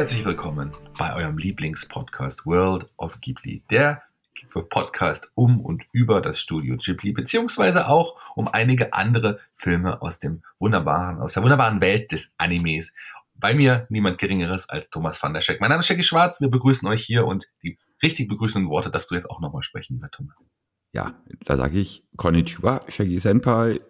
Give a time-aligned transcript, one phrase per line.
[0.00, 4.02] Herzlich willkommen bei eurem Lieblingspodcast World of Ghibli, der
[4.70, 10.42] Podcast um und über das Studio Ghibli, beziehungsweise auch um einige andere Filme aus dem
[10.58, 12.94] wunderbaren, aus der wunderbaren Welt des Animes.
[13.34, 15.60] Bei mir niemand Geringeres als Thomas van der Scheck.
[15.60, 19.10] Mein Name ist Jackie Schwarz, wir begrüßen euch hier und die richtig begrüßenden Worte darfst
[19.10, 20.34] du jetzt auch nochmal sprechen, lieber Thomas.
[20.94, 21.12] Ja,
[21.44, 23.82] da sage ich Konnichiwa, Shaggy Senpai,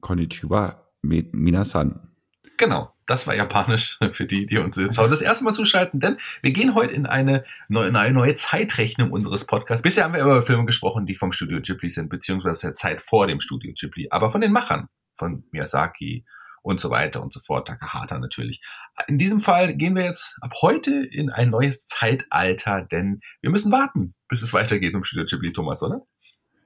[0.00, 2.08] Konnichiwa, Minasan.
[2.56, 6.16] Genau, das war japanisch für die, die uns jetzt heute das erste Mal zuschalten, denn
[6.42, 9.82] wir gehen heute in eine neue, neue, neue Zeitrechnung unseres Podcasts.
[9.82, 13.26] Bisher haben wir über Filme gesprochen, die vom Studio Ghibli sind, beziehungsweise der Zeit vor
[13.26, 16.24] dem Studio Ghibli, aber von den Machern, von Miyazaki
[16.62, 18.62] und so weiter und so fort, Takahata natürlich.
[19.08, 23.72] In diesem Fall gehen wir jetzt ab heute in ein neues Zeitalter, denn wir müssen
[23.72, 26.02] warten, bis es weitergeht im Studio Ghibli, Thomas, oder?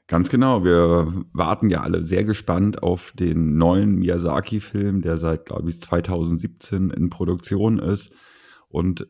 [0.09, 0.63] Ganz genau.
[0.65, 6.91] Wir warten ja alle sehr gespannt auf den neuen Miyazaki-Film, der seit, glaube ich, 2017
[6.91, 8.13] in Produktion ist
[8.69, 9.09] und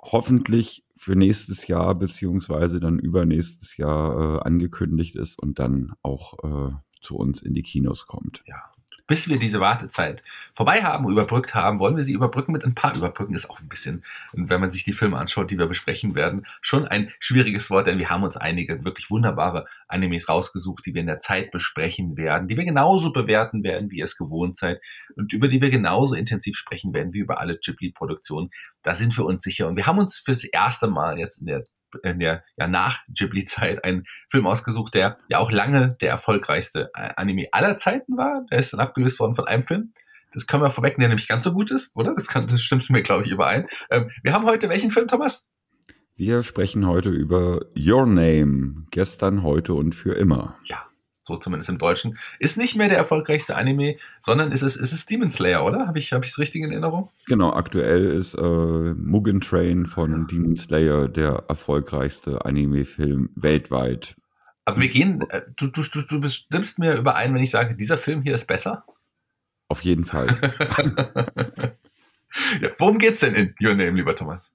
[0.00, 6.72] hoffentlich für nächstes Jahr beziehungsweise dann übernächstes Jahr äh, angekündigt ist und dann auch äh,
[7.02, 8.42] zu uns in die Kinos kommt.
[8.46, 8.70] Ja,
[9.06, 10.22] bis wir diese Wartezeit
[10.54, 13.34] vorbei haben, überbrückt haben, wollen wir sie überbrücken mit ein paar Überbrücken.
[13.34, 16.86] Ist auch ein bisschen, wenn man sich die Filme anschaut, die wir besprechen werden, schon
[16.86, 21.06] ein schwieriges Wort, denn wir haben uns einige wirklich wunderbare Animes rausgesucht, die wir in
[21.06, 24.80] der Zeit besprechen werden, die wir genauso bewerten werden, wie ihr es gewohnt seid
[25.14, 28.50] und über die wir genauso intensiv sprechen werden wie über alle Ghibli-Produktionen.
[28.82, 29.68] Da sind wir uns sicher.
[29.68, 31.64] Und wir haben uns fürs erste Mal jetzt in der
[32.02, 37.10] in der ja nach Ghibli-Zeit einen Film ausgesucht, der ja auch lange der erfolgreichste äh,
[37.16, 38.44] Anime aller Zeiten war.
[38.50, 39.92] Der ist dann abgelöst worden von einem Film.
[40.32, 42.14] Das können wir vorwegnehmen, der nämlich ganz so gut ist, oder?
[42.14, 43.66] Das, kann, das stimmst du mir, glaube ich, überein.
[43.90, 45.46] Ähm, wir haben heute welchen Film, Thomas?
[46.14, 48.86] Wir sprechen heute über Your Name.
[48.90, 50.56] Gestern, heute und für immer.
[50.64, 50.82] Ja,
[51.26, 55.06] so zumindest im Deutschen, ist nicht mehr der erfolgreichste Anime, sondern ist es, ist es
[55.06, 55.86] Demon Slayer, oder?
[55.86, 57.10] Habe ich es hab richtig in Erinnerung?
[57.26, 64.16] Genau, aktuell ist äh, Mugen Train von Demon Slayer der erfolgreichste Anime-Film weltweit.
[64.64, 67.98] Aber wir gehen, äh, du, du, du, du bestimmst mir überein, wenn ich sage, dieser
[67.98, 68.84] Film hier ist besser?
[69.68, 70.28] Auf jeden Fall.
[72.60, 74.52] ja, worum geht's denn in Your Name, lieber Thomas?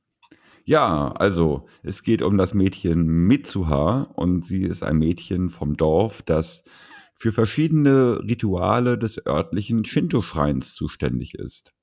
[0.72, 6.22] Ja, also es geht um das Mädchen Mitsuha und sie ist ein Mädchen vom Dorf,
[6.22, 6.64] das
[7.14, 11.74] für verschiedene Rituale des örtlichen Shinto-Schreins zuständig ist.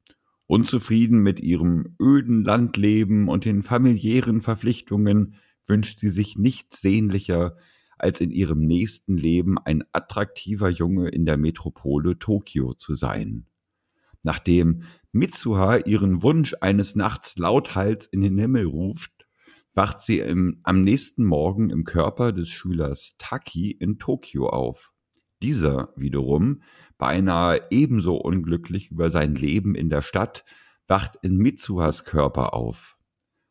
[0.46, 5.34] Unzufrieden mit ihrem öden Landleben und den familiären Verpflichtungen
[5.66, 7.58] wünscht sie sich nichts sehnlicher,
[7.98, 13.44] als in ihrem nächsten Leben ein attraktiver Junge in der Metropole Tokio zu sein.
[14.22, 19.26] Nachdem Mitsuha ihren Wunsch eines Nachts lauthals in den Himmel ruft,
[19.74, 24.92] wacht sie im, am nächsten Morgen im Körper des Schülers Taki in Tokio auf.
[25.40, 26.62] Dieser wiederum,
[26.98, 30.44] beinahe ebenso unglücklich über sein Leben in der Stadt,
[30.88, 32.96] wacht in Mitsuhas Körper auf.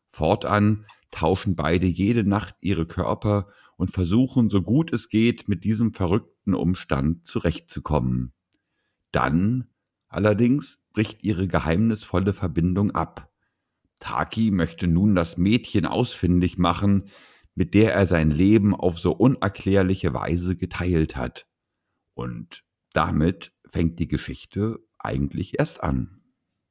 [0.06, 5.94] Fortan tauschen beide jede Nacht ihre Körper und versuchen, so gut es geht, mit diesem
[5.94, 8.34] verrückten Umstand zurechtzukommen.
[9.12, 9.70] Dann
[10.08, 13.30] allerdings bricht ihre geheimnisvolle Verbindung ab.
[14.00, 17.10] Taki möchte nun das Mädchen ausfindig machen,
[17.54, 21.46] mit der er sein Leben auf so unerklärliche Weise geteilt hat.
[22.14, 26.20] Und damit fängt die Geschichte eigentlich erst an.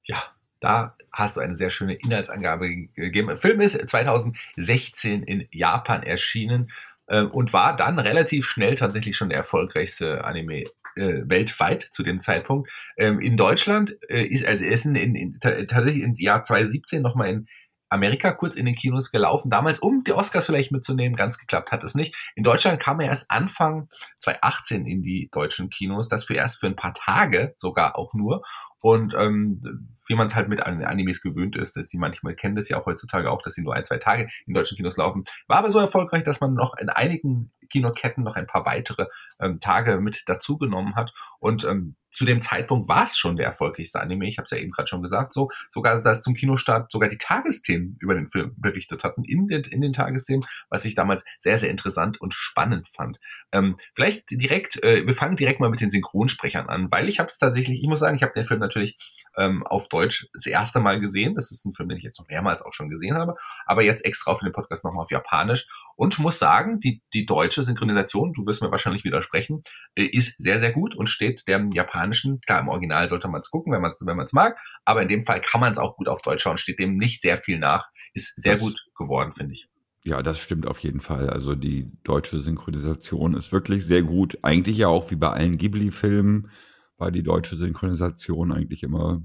[0.03, 0.23] Ja,
[0.59, 3.27] da hast du eine sehr schöne Inhaltsangabe gegeben.
[3.27, 6.71] Der Film ist 2016 in Japan erschienen
[7.07, 10.65] äh, und war dann relativ schnell tatsächlich schon der erfolgreichste Anime
[10.97, 12.69] äh, weltweit zu dem Zeitpunkt.
[12.97, 17.47] Ähm, in Deutschland äh, ist, also in, in, in, tatsächlich im Jahr 2017 nochmal in
[17.89, 21.83] Amerika kurz in den Kinos gelaufen, damals um die Oscars vielleicht mitzunehmen, ganz geklappt hat
[21.83, 22.15] es nicht.
[22.35, 23.87] In Deutschland kam er erst Anfang
[24.19, 28.43] 2018 in die deutschen Kinos, das für erst für ein paar Tage sogar auch nur.
[28.79, 29.61] Und ähm,
[30.07, 32.85] wie man es halt mit Animes gewöhnt ist, dass die manchmal kennen das ja auch
[32.85, 35.79] heutzutage auch, dass sie nur ein, zwei Tage in deutschen Kinos laufen, war aber so
[35.79, 39.07] erfolgreich, dass man noch in einigen Kinoketten noch ein paar weitere
[39.39, 41.13] ähm, Tage mit dazugenommen hat.
[41.39, 44.27] Und ähm, zu dem Zeitpunkt war es schon der erfolgreichste Anime.
[44.27, 45.33] Ich habe es ja eben gerade schon gesagt.
[45.33, 49.61] So sogar, dass zum Kinostart sogar die Tagesthemen über den Film berichtet hatten in den,
[49.65, 53.19] in den Tagesthemen, was ich damals sehr sehr interessant und spannend fand.
[53.51, 57.27] Ähm, vielleicht direkt, äh, wir fangen direkt mal mit den Synchronsprechern an, weil ich habe
[57.27, 58.97] es tatsächlich, ich muss sagen, ich habe den Film natürlich
[59.37, 61.35] ähm, auf Deutsch das erste Mal gesehen.
[61.35, 63.35] Das ist ein Film, den ich jetzt noch mehrmals auch schon gesehen habe,
[63.67, 67.61] aber jetzt extra für den Podcast nochmal auf Japanisch und muss sagen, die die deutsche
[67.61, 69.61] Synchronisation, du wirst mir wahrscheinlich widersprechen,
[69.93, 71.71] äh, ist sehr sehr gut und steht dem
[72.07, 75.07] japanischen, klar im Original sollte man es gucken, wenn man es wenn mag, aber in
[75.07, 77.59] dem Fall kann man es auch gut auf Deutsch schauen, steht dem nicht sehr viel
[77.59, 79.67] nach, ist sehr das gut geworden, finde ich.
[80.03, 81.29] Ja, das stimmt auf jeden Fall.
[81.29, 84.37] Also die deutsche Synchronisation ist wirklich sehr gut.
[84.41, 86.49] Eigentlich ja auch wie bei allen Ghibli-Filmen
[86.97, 89.21] war die deutsche Synchronisation eigentlich immer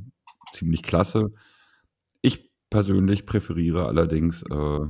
[0.53, 1.33] ziemlich klasse.
[2.21, 4.81] Ich persönlich präferiere allerdings äh,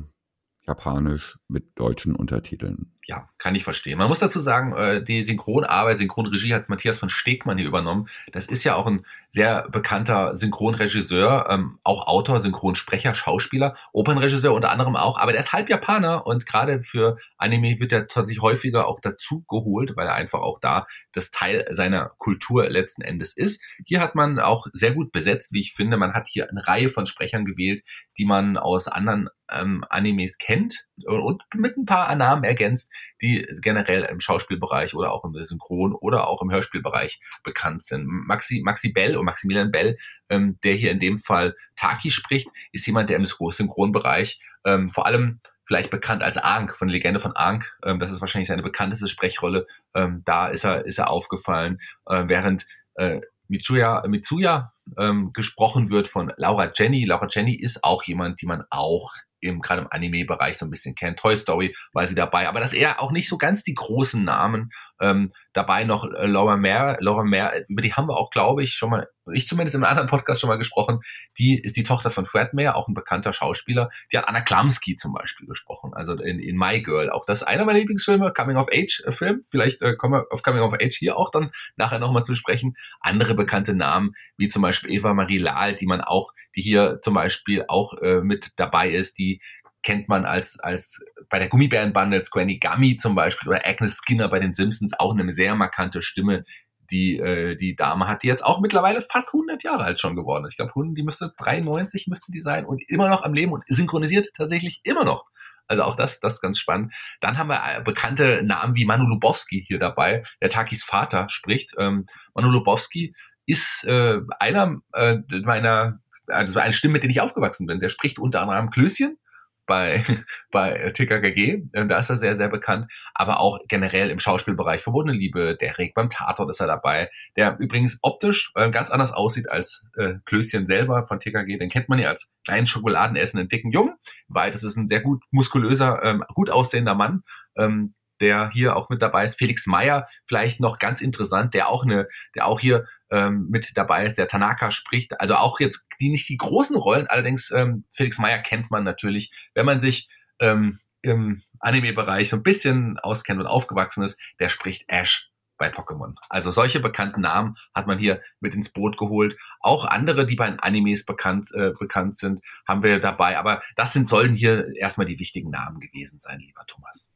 [0.66, 3.98] Japanisch mit deutschen Untertiteln ja, kann ich verstehen.
[3.98, 8.08] Man muss dazu sagen, äh, die Synchronarbeit, Synchronregie hat Matthias von Stegmann hier übernommen.
[8.32, 14.70] Das ist ja auch ein sehr bekannter Synchronregisseur, ähm, auch Autor, Synchronsprecher, Schauspieler, Opernregisseur unter
[14.70, 18.86] anderem auch, aber der ist halb Japaner und gerade für Anime wird er tatsächlich häufiger
[18.86, 23.62] auch dazu geholt, weil er einfach auch da das Teil seiner Kultur letzten Endes ist.
[23.86, 25.96] Hier hat man auch sehr gut besetzt, wie ich finde.
[25.96, 27.82] Man hat hier eine Reihe von Sprechern gewählt,
[28.18, 34.02] die man aus anderen ähm, Animes kennt und mit ein paar Namen ergänzt, die generell
[34.04, 38.06] im Schauspielbereich oder auch im Synchron oder auch im Hörspielbereich bekannt sind.
[38.06, 39.98] Maxi, Maxi Bell und Maximilian Bell,
[40.28, 45.06] ähm, der hier in dem Fall Taki spricht, ist jemand, der im Synchronbereich ähm, vor
[45.06, 47.66] allem vielleicht bekannt als Ankh, von der Legende von Ankh.
[47.84, 49.66] Ähm, das ist wahrscheinlich seine bekannteste Sprechrolle.
[49.94, 56.08] Ähm, da ist er, ist er aufgefallen, äh, während äh, Mitsuya, Mitsuya ähm, gesprochen wird
[56.08, 57.04] von Laura Jenny.
[57.04, 59.12] Laura Jenny ist auch jemand, die man auch
[59.42, 61.18] im, gerade im Anime-Bereich so ein bisschen kennt.
[61.18, 64.72] Toy Story war sie dabei, aber das eher auch nicht so ganz die großen Namen.
[65.00, 68.74] Ähm, dabei noch äh, Laura Mare, Laura Mare, über die haben wir auch, glaube ich,
[68.74, 71.00] schon mal, ich zumindest in einem anderen Podcast schon mal gesprochen.
[71.38, 73.90] Die ist die Tochter von Fred Mare, auch ein bekannter Schauspieler.
[74.12, 77.10] Die hat Anna Klamski zum Beispiel gesprochen, also in, in My Girl.
[77.10, 79.34] Auch das ist einer meiner Lieblingsfilme, Coming of Age äh.
[79.46, 82.76] Vielleicht äh, kommen wir auf Coming of Age hier auch dann nachher nochmal zu sprechen.
[83.00, 87.14] Andere bekannte Namen, wie zum Beispiel Eva Marie Lahl, die man auch, die hier zum
[87.14, 89.40] Beispiel auch äh, mit dabei ist, die
[89.82, 94.28] kennt man als, als bei der Gummibärenbande als Granny Gummy zum Beispiel oder Agnes Skinner
[94.28, 96.44] bei den Simpsons auch eine sehr markante Stimme,
[96.90, 100.44] die äh, die Dame hat, die jetzt auch mittlerweile fast 100 Jahre alt schon geworden
[100.44, 100.52] ist.
[100.52, 104.28] Ich glaube, die müsste 93 müsste die sein und immer noch am Leben und synchronisiert
[104.36, 105.24] tatsächlich immer noch.
[105.68, 106.92] Also auch das, das ist ganz spannend.
[107.20, 111.72] Dann haben wir äh, bekannte Namen wie Manu Lubowski hier dabei, der Takis Vater spricht.
[111.78, 113.14] Ähm, Manu Lubowski
[113.46, 117.80] ist äh, einer äh, meiner, also eine Stimme, mit der ich aufgewachsen bin.
[117.80, 119.18] Der spricht unter anderem Klößchen
[119.66, 120.04] bei,
[120.50, 125.12] bei TKKG, äh, da ist er sehr, sehr bekannt, aber auch generell im Schauspielbereich Verbotene
[125.16, 129.48] Liebe, der Reg beim Tatort ist er dabei, der übrigens optisch äh, ganz anders aussieht
[129.50, 133.94] als äh, Klößchen selber von TKG, den kennt man ja als kleinen Schokoladenessenden dicken Jungen,
[134.28, 137.22] weil das ist ein sehr gut muskulöser, ähm, gut aussehender Mann,
[137.56, 139.36] ähm, der hier auch mit dabei ist.
[139.36, 144.06] Felix Meyer, vielleicht noch ganz interessant, der auch eine, der auch hier ähm, mit dabei
[144.06, 145.20] ist, der Tanaka spricht.
[145.20, 149.32] Also auch jetzt die nicht die großen Rollen, allerdings ähm, Felix Meyer kennt man natürlich,
[149.54, 150.08] wenn man sich
[150.40, 155.28] ähm, im Anime-Bereich so ein bisschen auskennt und aufgewachsen ist, der spricht Ash
[155.58, 156.14] bei Pokémon.
[156.28, 159.36] Also solche bekannten Namen hat man hier mit ins Boot geholt.
[159.60, 163.38] Auch andere, die bei den Animes bekannt, äh, bekannt sind, haben wir dabei.
[163.38, 167.10] Aber das sind, sollen hier erstmal die wichtigen Namen gewesen sein, lieber Thomas.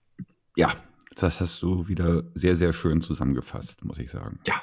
[0.56, 0.74] Ja,
[1.16, 4.38] das hast du wieder sehr, sehr schön zusammengefasst, muss ich sagen.
[4.46, 4.62] Ja,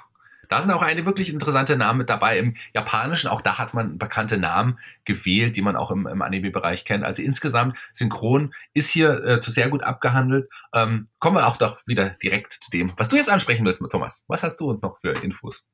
[0.50, 3.28] da sind auch eine wirklich interessante Namen mit dabei im Japanischen.
[3.28, 7.04] Auch da hat man bekannte Namen gewählt, die man auch im, im Anime-Bereich kennt.
[7.04, 10.48] Also insgesamt synchron ist hier äh, sehr gut abgehandelt.
[10.74, 14.24] Ähm, kommen wir auch doch wieder direkt zu dem, was du jetzt ansprechen willst, Thomas.
[14.28, 15.66] Was hast du noch für Infos?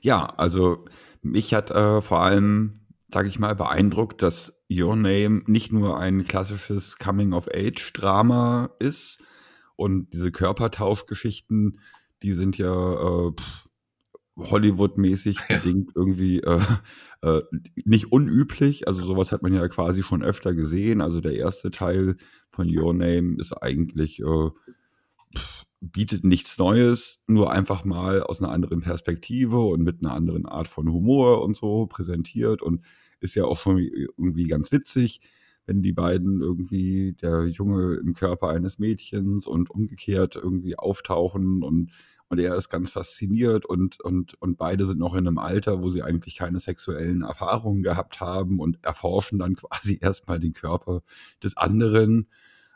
[0.00, 0.84] Ja, also
[1.22, 6.24] mich hat äh, vor allem, sage ich mal, beeindruckt, dass Your Name nicht nur ein
[6.28, 9.18] klassisches Coming-of-Age-Drama ist
[9.76, 11.76] und diese Körpertauschgeschichten
[12.22, 13.32] die sind ja äh,
[14.36, 15.58] Hollywood-mäßig ja.
[15.58, 16.60] bedingt irgendwie äh,
[17.22, 17.42] äh,
[17.84, 18.86] nicht unüblich.
[18.88, 21.00] Also sowas hat man ja quasi schon öfter gesehen.
[21.00, 22.16] Also der erste Teil
[22.48, 24.50] von Your Name ist eigentlich äh,
[25.80, 30.68] bietet nichts Neues, nur einfach mal aus einer anderen Perspektive und mit einer anderen Art
[30.68, 32.84] von Humor und so präsentiert und
[33.20, 35.20] ist ja auch schon irgendwie ganz witzig,
[35.66, 41.90] wenn die beiden irgendwie der Junge im Körper eines Mädchens und umgekehrt irgendwie auftauchen und
[42.28, 45.90] und er ist ganz fasziniert und, und, und beide sind noch in einem Alter, wo
[45.90, 51.02] sie eigentlich keine sexuellen Erfahrungen gehabt haben und erforschen dann quasi erstmal den Körper
[51.42, 52.28] des anderen.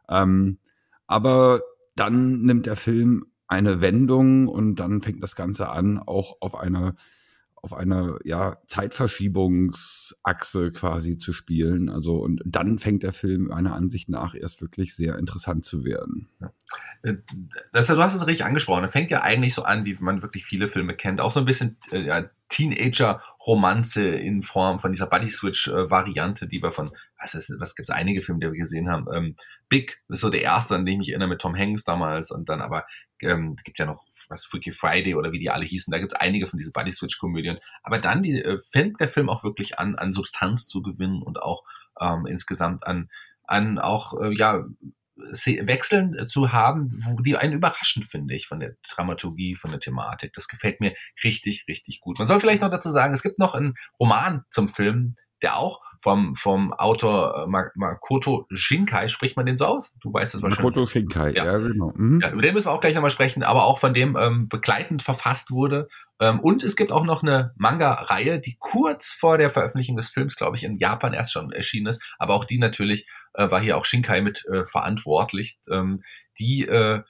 [0.09, 0.59] Ähm,
[1.07, 1.63] aber
[1.97, 6.95] dann nimmt der Film eine Wendung und dann fängt das Ganze an, auch auf einer
[7.63, 11.89] auf einer ja, Zeitverschiebungsachse quasi zu spielen.
[11.89, 16.29] Also und dann fängt der Film meiner Ansicht nach erst wirklich sehr interessant zu werden.
[17.03, 17.15] Äh,
[17.73, 18.85] das, du hast es richtig angesprochen.
[18.85, 21.21] Er fängt ja eigentlich so an, wie man wirklich viele Filme kennt.
[21.21, 26.91] Auch so ein bisschen äh, ja, Teenager-Romanze in Form von dieser Buddy-Switch-Variante, die wir von,
[27.21, 29.07] was, ist, was gibt's einige Filme, die wir gesehen haben.
[29.13, 29.37] Ähm,
[29.69, 32.31] Big ist so der erste, an den ich mich erinnere, mit Tom Hanks damals.
[32.31, 32.87] Und dann aber
[33.21, 35.91] ähm, gibt's ja noch was Freaky Friday oder wie die alle hießen.
[35.91, 37.59] Da gibt's einige von diesen Buddy-Switch-Komödien.
[37.83, 41.43] Aber dann die, äh, fängt der Film auch wirklich an, an Substanz zu gewinnen und
[41.43, 41.65] auch
[42.01, 43.09] ähm, insgesamt an
[43.51, 44.65] an auch äh, ja
[45.17, 49.81] Wechseln äh, zu haben, wo die einen überraschen, finde ich, von der Dramaturgie, von der
[49.81, 50.33] Thematik.
[50.33, 52.19] Das gefällt mir richtig, richtig gut.
[52.19, 55.83] Man soll vielleicht noch dazu sagen, es gibt noch einen Roman zum Film, der auch
[56.01, 59.09] vom, vom Autor äh, Makoto Shinkai.
[59.09, 59.93] Spricht man den so aus?
[60.01, 60.65] Du weißt es wahrscheinlich.
[60.65, 61.93] Makoto Shinkai, ja, ja genau.
[61.95, 62.21] Mhm.
[62.23, 65.03] Ja, über den müssen wir auch gleich nochmal sprechen, aber auch von dem ähm, begleitend
[65.03, 65.89] verfasst wurde.
[66.21, 70.37] Ähm, und es gibt auch noch eine Manga-Reihe, die kurz vor der Veröffentlichung des Films,
[70.37, 72.03] glaube ich, in Japan erst schon erschienen ist.
[72.19, 75.59] Aber auch die natürlich äh, war hier auch Shinkai mit äh, verantwortlich.
[75.71, 76.03] Ähm,
[76.39, 77.03] die äh,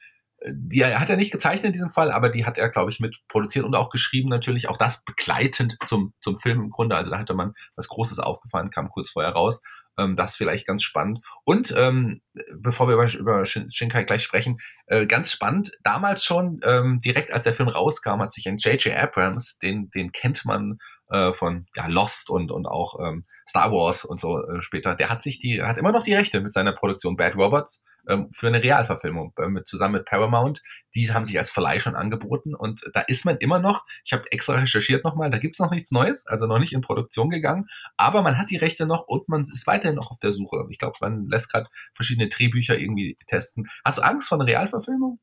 [0.49, 3.17] die hat er nicht gezeichnet in diesem Fall, aber die hat er, glaube ich, mit
[3.29, 4.69] produziert und auch geschrieben natürlich.
[4.69, 6.97] Auch das begleitend zum, zum Film im Grunde.
[6.97, 9.61] Also da hatte man was Großes aufgefahren, kam kurz vorher raus.
[9.99, 11.21] Ähm, das vielleicht ganz spannend.
[11.45, 12.23] Und ähm,
[12.55, 17.45] bevor wir über, über Shinkai gleich sprechen, äh, ganz spannend, damals schon, ähm, direkt als
[17.45, 18.97] der Film rauskam, hat sich ein J.J.
[18.97, 20.79] Abrams, den, den kennt man
[21.11, 25.09] äh, von ja, Lost und, und auch ähm, Star Wars und so äh, später, der
[25.09, 28.47] hat sich die, hat immer noch die Rechte mit seiner Produktion Bad Robots ähm, für
[28.47, 30.63] eine Realverfilmung äh, mit, zusammen mit Paramount.
[30.95, 34.31] Die haben sich als Verleih schon angeboten und da ist man immer noch, ich habe
[34.31, 37.67] extra recherchiert nochmal, da gibt's noch nichts Neues, also noch nicht in Produktion gegangen,
[37.97, 40.67] aber man hat die Rechte noch und man ist weiterhin noch auf der Suche.
[40.71, 43.69] Ich glaube, man lässt gerade verschiedene Drehbücher irgendwie testen.
[43.85, 45.19] Hast du Angst vor einer Realverfilmung?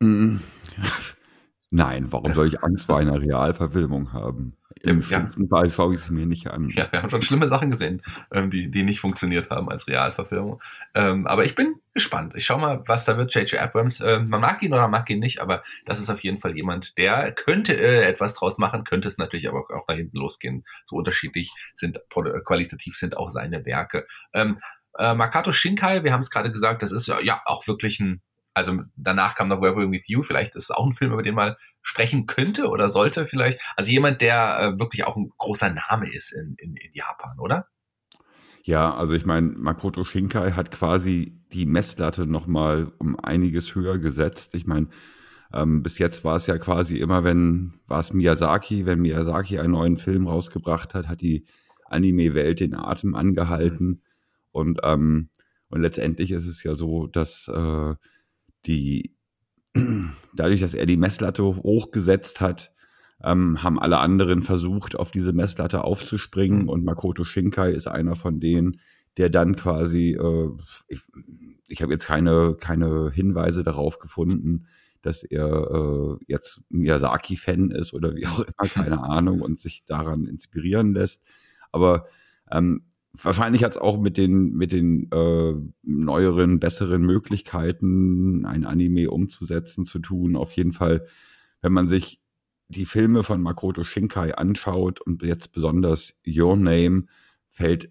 [0.00, 0.38] Mm.
[1.70, 4.56] Nein, warum soll ich Angst vor einer Realverfilmung haben?
[4.82, 6.68] Im schlimmsten Fall schaue ich sie mir nicht an.
[6.70, 10.62] Ja, wir haben schon schlimme Sachen gesehen, ähm, die, die nicht funktioniert haben als Realverfilmung.
[10.94, 12.34] Ähm, aber ich bin gespannt.
[12.36, 13.34] Ich schau mal, was da wird.
[13.34, 13.60] J.J.
[13.60, 16.54] Abrams, äh, man mag ihn oder mag ihn nicht, aber das ist auf jeden Fall
[16.56, 20.64] jemand, der könnte äh, etwas draus machen, könnte es natürlich aber auch nach hinten losgehen.
[20.84, 21.98] So unterschiedlich sind,
[22.44, 24.06] qualitativ sind auch seine Werke.
[24.34, 24.60] Ähm,
[24.98, 28.20] äh, Makato Shinkai, wir haben es gerade gesagt, das ist ja auch wirklich ein
[28.56, 31.34] also danach kam noch Where With You, vielleicht ist es auch ein Film, über den
[31.34, 33.60] man sprechen könnte oder sollte vielleicht.
[33.76, 37.68] Also jemand, der äh, wirklich auch ein großer Name ist in, in, in Japan, oder?
[38.62, 44.54] Ja, also ich meine, Makoto Shinkai hat quasi die Messlatte nochmal um einiges höher gesetzt.
[44.54, 44.88] Ich meine,
[45.52, 49.72] ähm, bis jetzt war es ja quasi immer, wenn war es Miyazaki, wenn Miyazaki einen
[49.72, 51.44] neuen Film rausgebracht hat, hat die
[51.84, 53.86] Anime-Welt den Atem angehalten.
[53.86, 54.00] Mhm.
[54.50, 55.28] Und, ähm,
[55.68, 57.94] und letztendlich ist es ja so, dass äh,
[58.66, 59.14] die,
[60.34, 62.72] dadurch, dass er die Messlatte hochgesetzt hat,
[63.22, 66.68] ähm, haben alle anderen versucht, auf diese Messlatte aufzuspringen mhm.
[66.68, 68.80] und Makoto Shinkai ist einer von denen,
[69.16, 70.50] der dann quasi, äh,
[70.88, 71.00] ich,
[71.68, 74.66] ich habe jetzt keine, keine Hinweise darauf gefunden,
[75.00, 80.26] dass er äh, jetzt Miyazaki-Fan ist oder wie auch immer, keine Ahnung, und sich daran
[80.26, 81.22] inspirieren lässt.
[81.72, 82.06] Aber
[82.50, 82.82] ähm,
[83.22, 89.84] wahrscheinlich hat es auch mit den, mit den äh, neueren, besseren Möglichkeiten, ein Anime umzusetzen,
[89.84, 90.36] zu tun.
[90.36, 91.06] Auf jeden Fall,
[91.60, 92.20] wenn man sich
[92.68, 97.06] die Filme von Makoto Shinkai anschaut und jetzt besonders Your Name,
[97.48, 97.90] fällt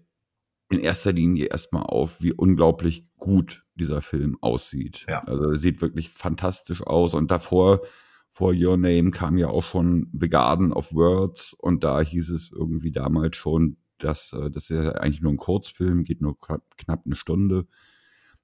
[0.68, 5.06] in erster Linie erstmal auf, wie unglaublich gut dieser Film aussieht.
[5.08, 5.20] Ja.
[5.20, 7.82] Also er sieht wirklich fantastisch aus und davor
[8.30, 12.50] vor Your Name kam ja auch schon The Garden of Words und da hieß es
[12.52, 17.02] irgendwie damals schon, dass äh, das ist ja eigentlich nur ein Kurzfilm, geht nur knapp
[17.04, 17.66] eine Stunde,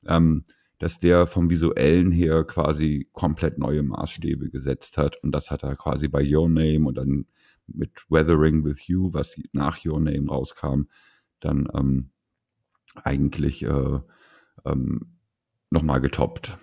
[0.06, 0.44] ähm,
[0.78, 5.76] dass der vom visuellen her quasi komplett neue Maßstäbe gesetzt hat und das hat er
[5.76, 7.26] quasi bei Your Name und dann
[7.66, 10.84] mit Weathering with You, was nach Your Name rauskam,
[11.40, 12.10] dann ähm,
[12.96, 14.00] eigentlich äh,
[14.64, 15.18] ähm,
[15.70, 16.58] nochmal getoppt.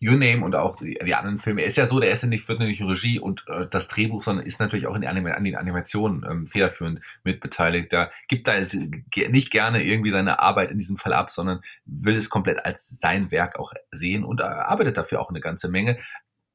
[0.00, 1.62] You Name und auch die, die, anderen Filme.
[1.62, 4.44] Ist ja so, der ist ja nicht, wird nicht Regie und äh, das Drehbuch, sondern
[4.44, 7.92] ist natürlich auch in Anima an den Animationen ähm, federführend mitbeteiligt.
[7.92, 8.54] Da gibt da
[9.28, 13.30] nicht gerne irgendwie seine Arbeit in diesem Fall ab, sondern will es komplett als sein
[13.30, 15.98] Werk auch sehen und arbeitet dafür auch eine ganze Menge.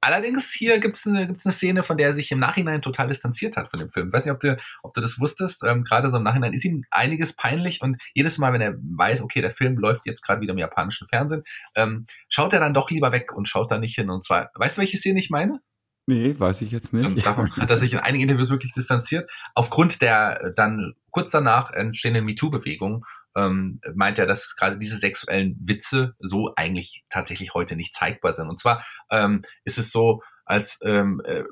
[0.07, 3.09] Allerdings hier gibt es eine, gibt's eine Szene, von der er sich im Nachhinein total
[3.09, 4.07] distanziert hat von dem Film.
[4.07, 5.65] Ich weiß nicht, ob du, ob du das wusstest.
[5.65, 9.21] Ähm, gerade so im Nachhinein ist ihm einiges peinlich und jedes Mal, wenn er weiß,
[9.21, 11.43] okay, der Film läuft jetzt gerade wieder im japanischen Fernsehen,
[11.75, 14.09] ähm, schaut er dann doch lieber weg und schaut da nicht hin.
[14.09, 15.59] Und zwar, weißt du, welche Szene ich meine?
[16.05, 17.05] Nee, weiß ich jetzt nicht.
[17.05, 19.29] Ähm, davon hat er sich in einigen Interviews wirklich distanziert.
[19.55, 23.05] Aufgrund der dann kurz danach entstehenden MeToo-Bewegung
[23.38, 28.50] ähm, meint er, dass gerade diese sexuellen Witze so eigentlich tatsächlich heute nicht zeigbar sind.
[28.50, 31.44] Und zwar ähm, ist es so, als ähm, äh,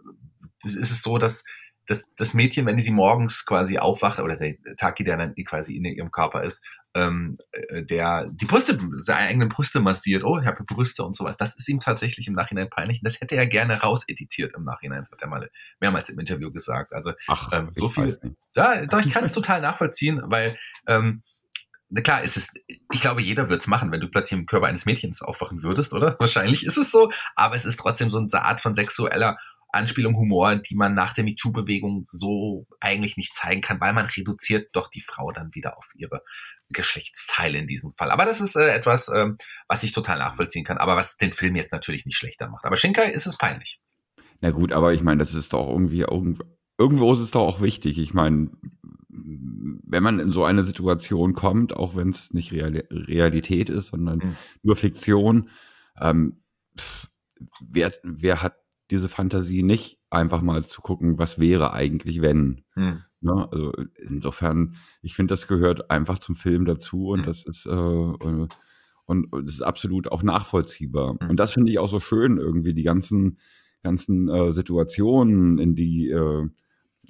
[0.63, 1.44] ist es so, dass
[1.88, 5.86] das, das Mädchen, wenn sie morgens quasi aufwacht, oder der Taki, der dann quasi in
[5.86, 6.63] ihrem Körper ist,
[6.96, 11.38] ähm, äh, der die Brüste, seine eigenen Brüste massiert, oh, ich habe Brüste und sowas,
[11.38, 13.01] das ist ihm tatsächlich im Nachhinein peinlich.
[13.01, 15.50] Und das hätte er gerne rauseditiert im Nachhinein, das hat er mal
[15.80, 16.94] mehrmals im Interview gesagt.
[16.94, 18.18] Also Ach, ähm, so viel.
[18.54, 21.22] Da, da ich kann es total nachvollziehen, weil ähm,
[21.95, 24.67] na klar, ist es, ich glaube, jeder wird es machen, wenn du plötzlich im Körper
[24.67, 26.17] eines Mädchens aufwachen würdest, oder?
[26.19, 29.37] Wahrscheinlich ist es so, aber es ist trotzdem so eine Art von sexueller
[29.69, 34.75] Anspielung, Humor, die man nach der MeToo-Bewegung so eigentlich nicht zeigen kann, weil man reduziert
[34.75, 36.21] doch die Frau dann wieder auf ihre
[36.67, 38.11] Geschlechtsteile in diesem Fall.
[38.11, 39.37] Aber das ist äh, etwas, ähm,
[39.69, 42.65] was ich total nachvollziehen kann, aber was den Film jetzt natürlich nicht schlechter macht.
[42.65, 43.79] Aber Shinkai ist es peinlich.
[44.41, 46.01] Na gut, aber ich meine, das ist doch irgendwie,
[46.77, 47.99] irgendwo ist es doch auch wichtig.
[47.99, 48.49] Ich meine,
[49.15, 54.19] wenn man in so eine Situation kommt, auch wenn es nicht Real Realität ist, sondern
[54.19, 54.36] mhm.
[54.63, 55.50] nur Fiktion,
[56.00, 56.41] ähm,
[56.77, 57.10] pff,
[57.62, 58.57] wer, wer hat
[58.91, 62.63] diese Fantasie nicht, einfach mal zu gucken, was wäre eigentlich, wenn.
[62.75, 63.01] Mhm.
[63.22, 63.48] Ne?
[63.51, 67.25] Also insofern, ich finde, das gehört einfach zum Film dazu und mhm.
[67.25, 68.48] das ist äh, äh
[69.07, 71.13] und, und das ist absolut auch nachvollziehbar.
[71.13, 71.29] Mhm.
[71.29, 73.39] Und das finde ich auch so schön, irgendwie die ganzen,
[73.84, 76.48] ganzen äh, Situationen, in die äh,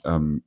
[0.03, 0.43] ähm,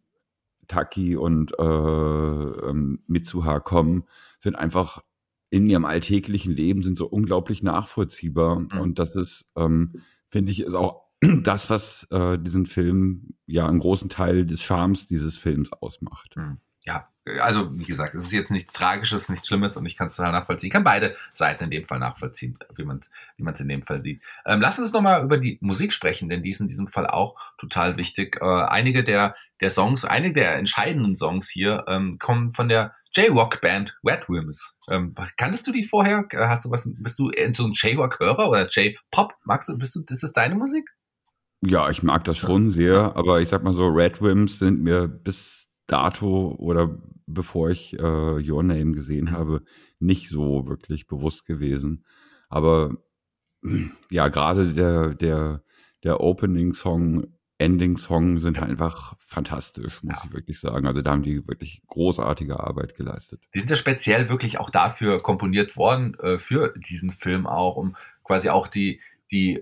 [0.69, 4.05] Taki und äh, ähm, Mitsuha kommen,
[4.39, 5.03] sind einfach
[5.51, 8.61] in ihrem alltäglichen Leben sind so unglaublich nachvollziehbar.
[8.61, 8.81] Mhm.
[8.81, 11.05] Und das ist, ähm, finde ich, ist auch
[11.43, 16.37] das, was äh, diesen Film ja einen großen Teil des Charmes dieses Films ausmacht.
[16.37, 17.07] Mhm ja,
[17.42, 20.33] also wie gesagt, es ist jetzt nichts Tragisches, nichts Schlimmes und ich kann es total
[20.33, 20.68] nachvollziehen.
[20.68, 23.83] Ich kann beide Seiten in dem Fall nachvollziehen, wie man es wie man's in dem
[23.83, 24.23] Fall sieht.
[24.47, 27.37] Ähm, lass uns nochmal über die Musik sprechen, denn die ist in diesem Fall auch
[27.59, 28.38] total wichtig.
[28.40, 33.95] Äh, einige der, der Songs, einige der entscheidenden Songs hier ähm, kommen von der J-Rock-Band
[34.02, 34.75] Wet Wims.
[34.90, 36.26] Ähm, kanntest du die vorher?
[36.33, 39.35] Hast du was, bist du so ein J-Rock-Hörer oder J-Pop?
[39.45, 40.88] Magst du, bist du, ist das deine Musik?
[41.61, 45.09] Ja, ich mag das schon sehr, aber ich sag mal so, Red Wims sind mir
[45.09, 48.02] bis dato oder bevor ich äh,
[48.50, 49.62] Your Name gesehen habe,
[49.99, 52.04] nicht so wirklich bewusst gewesen.
[52.49, 52.97] Aber
[54.11, 55.62] ja, gerade der, der,
[56.04, 57.26] der Opening-Song,
[57.59, 60.23] Ending-Song sind halt einfach fantastisch, muss ja.
[60.26, 60.87] ich wirklich sagen.
[60.87, 63.42] Also da haben die wirklich großartige Arbeit geleistet.
[63.52, 67.97] Die sind ja speziell wirklich auch dafür komponiert worden, äh, für diesen Film auch, um
[68.23, 69.00] quasi auch die,
[69.33, 69.61] die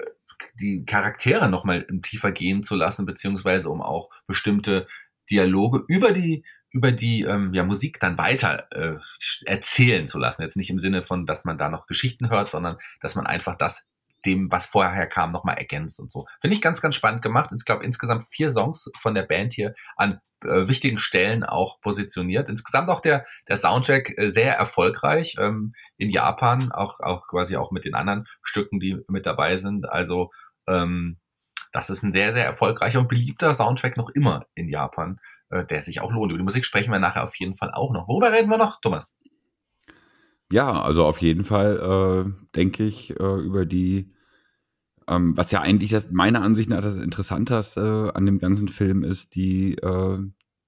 [0.61, 4.87] die Charaktere nochmal tiefer gehen zu lassen, beziehungsweise um auch bestimmte
[5.31, 8.99] Dialoge über die über die ähm, ja, Musik dann weiter äh,
[9.47, 10.43] erzählen zu lassen.
[10.43, 13.57] Jetzt nicht im Sinne von, dass man da noch Geschichten hört, sondern dass man einfach
[13.57, 13.89] das
[14.27, 16.27] dem, was vorher kam, nochmal ergänzt und so.
[16.41, 17.51] Finde ich ganz, ganz spannend gemacht.
[17.57, 22.49] Ich glaube, insgesamt vier Songs von der Band hier an äh, wichtigen Stellen auch positioniert.
[22.49, 27.71] Insgesamt auch der, der Soundtrack äh, sehr erfolgreich ähm, in Japan, auch, auch quasi auch
[27.71, 29.89] mit den anderen Stücken, die mit dabei sind.
[29.89, 30.31] Also
[30.67, 31.19] ähm,
[31.73, 35.19] das ist ein sehr, sehr erfolgreicher und beliebter Soundtrack noch immer in Japan,
[35.51, 36.33] äh, der sich auch lohnt.
[36.33, 38.09] Über die Musik sprechen wir nachher auf jeden Fall auch noch.
[38.09, 39.15] Worüber reden wir noch, Thomas?
[40.51, 42.25] Ja, also auf jeden Fall äh,
[42.55, 44.13] denke ich äh, über die,
[45.09, 49.75] ähm, was ja eigentlich meiner Ansicht nach das Interessanteste an dem ganzen Film ist, die
[49.75, 50.19] äh,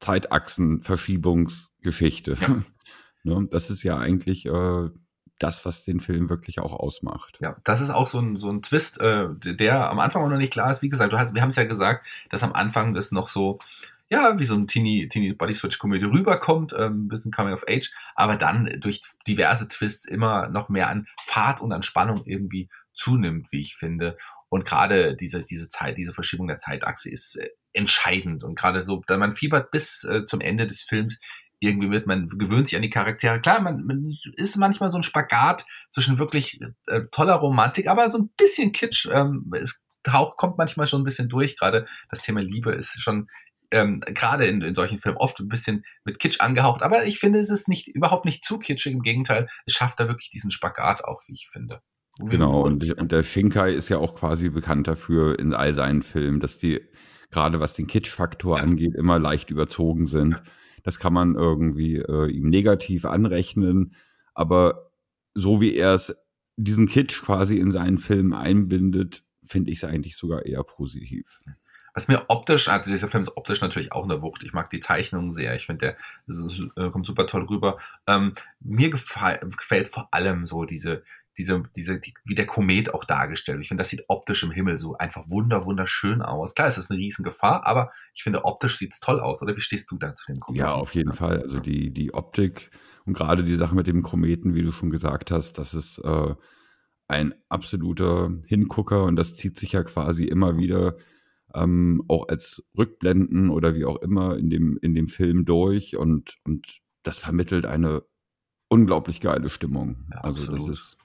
[0.01, 2.37] Zeitachsenverschiebungsgeschichte.
[2.41, 2.61] Ja.
[3.23, 3.47] ne?
[3.51, 4.89] Das ist ja eigentlich äh,
[5.39, 7.39] das, was den Film wirklich auch ausmacht.
[7.41, 10.39] Ja, das ist auch so ein, so ein Twist, äh, der am Anfang auch noch
[10.39, 10.83] nicht klar ist.
[10.83, 13.59] Wie gesagt, du hast, wir haben es ja gesagt, dass am Anfang das noch so,
[14.11, 17.65] ja, wie so ein Teeny, Teeny Body Switch Komödie rüberkommt, ähm, ein bisschen Coming of
[17.69, 22.69] Age, aber dann durch diverse Twists immer noch mehr an Fahrt und an Spannung irgendwie
[22.95, 24.17] zunimmt, wie ich finde.
[24.49, 28.45] Und gerade diese, diese Zeit, diese Verschiebung der Zeitachse ist äh, entscheidend.
[28.45, 31.21] Und gerade so, man fiebert bis äh, zum Ende des Films
[31.61, 33.41] irgendwie mit, man gewöhnt sich an die Charaktere.
[33.41, 38.19] Klar, man, man ist manchmal so ein Spagat zwischen wirklich äh, toller Romantik, aber so
[38.19, 39.09] ein bisschen Kitsch.
[39.11, 41.59] Ähm, es taucht, kommt manchmal schon ein bisschen durch.
[41.59, 43.29] Gerade das Thema Liebe ist schon
[43.71, 46.83] ähm, gerade in, in solchen Filmen oft ein bisschen mit Kitsch angehaucht.
[46.83, 48.93] Aber ich finde, es ist nicht überhaupt nicht zu kitschig.
[48.93, 51.81] Im Gegenteil, es schafft da wirklich diesen Spagat auch, wie ich finde.
[52.21, 56.41] Genau, und, und der Shinkai ist ja auch quasi bekannt dafür in all seinen Filmen,
[56.41, 56.81] dass die,
[57.31, 58.63] gerade was den Kitsch-Faktor ja.
[58.63, 60.33] angeht, immer leicht überzogen sind.
[60.33, 60.43] Ja.
[60.89, 63.95] Das kann man irgendwie äh, ihm negativ anrechnen.
[64.33, 64.91] Aber
[65.35, 66.17] so wie er es,
[66.57, 71.41] diesen Kitsch quasi in seinen Filmen einbindet, finde ich es eigentlich sogar eher positiv.
[71.93, 74.43] Was mir optisch, also dieser Film ist optisch natürlich auch eine Wucht.
[74.43, 75.55] Ich mag die Zeichnungen sehr.
[75.57, 75.95] Ich finde,
[76.27, 77.77] der äh, kommt super toll rüber.
[78.07, 81.03] Ähm, mir gefällt vor allem so diese,
[81.39, 83.61] diese, diese, die, wie der Komet auch dargestellt.
[83.61, 86.55] Ich finde, das sieht optisch im Himmel so einfach wunder, wunderschön aus.
[86.55, 89.41] Klar, es ist eine Riesengefahr, aber ich finde, optisch sieht es toll aus.
[89.41, 90.65] Oder wie stehst du da zu dem Kometen?
[90.65, 91.41] Ja, auf jeden Fall.
[91.41, 92.71] Also die, die Optik
[93.07, 96.35] und gerade die Sache mit dem Kometen, wie du schon gesagt hast, das ist äh,
[97.07, 100.97] ein absoluter Hingucker und das zieht sich ja quasi immer wieder
[101.55, 106.37] ähm, auch als Rückblenden oder wie auch immer in dem, in dem Film durch und,
[106.45, 108.03] und das vermittelt eine
[108.69, 110.07] unglaublich geile Stimmung.
[110.13, 110.69] Ja, also absolut.
[110.69, 110.99] das ist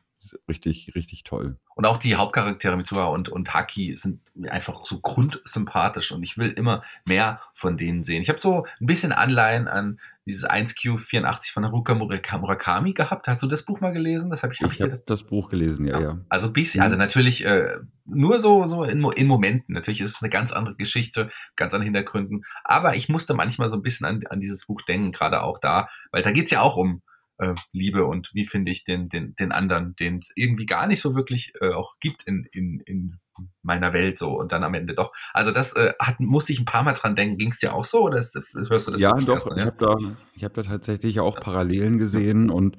[0.48, 1.58] richtig, richtig toll.
[1.76, 6.52] Und auch die Hauptcharaktere Mitsuha und, und Haki sind einfach so grundsympathisch und ich will
[6.52, 8.22] immer mehr von denen sehen.
[8.22, 13.28] Ich habe so ein bisschen Anleihen an dieses 1Q84 von Haruka Murakami gehabt.
[13.28, 14.30] Hast du das Buch mal gelesen?
[14.30, 14.62] Das habe ich.
[14.62, 16.20] Hab ich, ich habe das, das, Buch gelesen, ja, ja.
[16.30, 19.74] Also bisschen, also natürlich äh, nur so so in, in Momenten.
[19.74, 22.46] Natürlich ist es eine ganz andere Geschichte, ganz andere Hintergründen.
[22.64, 25.90] Aber ich musste manchmal so ein bisschen an, an dieses Buch denken, gerade auch da,
[26.12, 27.02] weil da geht's ja auch um
[27.44, 31.02] äh, liebe und wie finde ich den, den, den anderen, den es irgendwie gar nicht
[31.02, 33.20] so wirklich äh, auch gibt in, in, in
[33.62, 35.12] meiner Welt so und dann am Ende doch.
[35.34, 37.38] Also das äh, hat, musste ich ein paar Mal dran denken.
[37.38, 39.36] Ging es dir auch so oder ist, hörst du das Ja, doch.
[39.36, 39.96] Erst, ich habe da,
[40.36, 42.78] ich hab da tatsächlich auch Parallelen gesehen und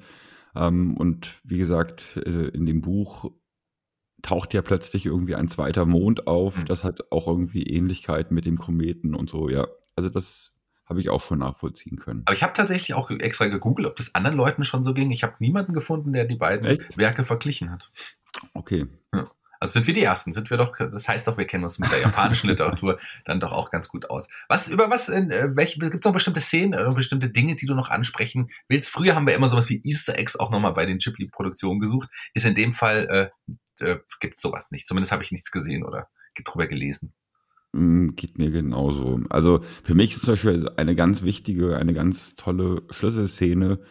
[0.55, 3.31] ähm, und wie gesagt äh, in dem Buch
[4.21, 6.59] taucht ja plötzlich irgendwie ein zweiter Mond auf.
[6.59, 6.65] Mhm.
[6.65, 9.49] Das hat auch irgendwie Ähnlichkeit mit dem Kometen und so.
[9.49, 10.54] Ja, also das
[10.87, 12.21] habe ich auch schon nachvollziehen können.
[12.25, 15.11] Aber ich habe tatsächlich auch extra gegoogelt, ob das anderen Leuten schon so ging.
[15.11, 16.97] Ich habe niemanden gefunden, der die beiden Echt?
[16.97, 17.91] Werke verglichen hat.
[18.53, 18.85] Okay.
[19.13, 19.29] Ja.
[19.59, 21.91] Also sind wir die Ersten, sind wir doch, das heißt doch, wir kennen uns mit
[21.91, 24.27] der japanischen Literatur dann doch auch ganz gut aus.
[24.47, 27.65] Was, über was, in, äh, welche, gibt es noch bestimmte Szenen oder bestimmte Dinge, die
[27.65, 28.89] du noch ansprechen willst?
[28.89, 32.09] Früher haben wir immer sowas wie Easter Eggs auch nochmal bei den Ghibli-Produktionen gesucht.
[32.33, 33.31] Ist in dem Fall,
[33.79, 34.87] äh, äh, gibt sowas nicht.
[34.87, 36.09] Zumindest habe ich nichts gesehen oder
[36.43, 37.13] drüber gelesen.
[37.75, 39.19] Mm, geht mir genauso.
[39.29, 43.81] Also für mich ist zum Beispiel eine ganz wichtige, eine ganz tolle Schlüsselszene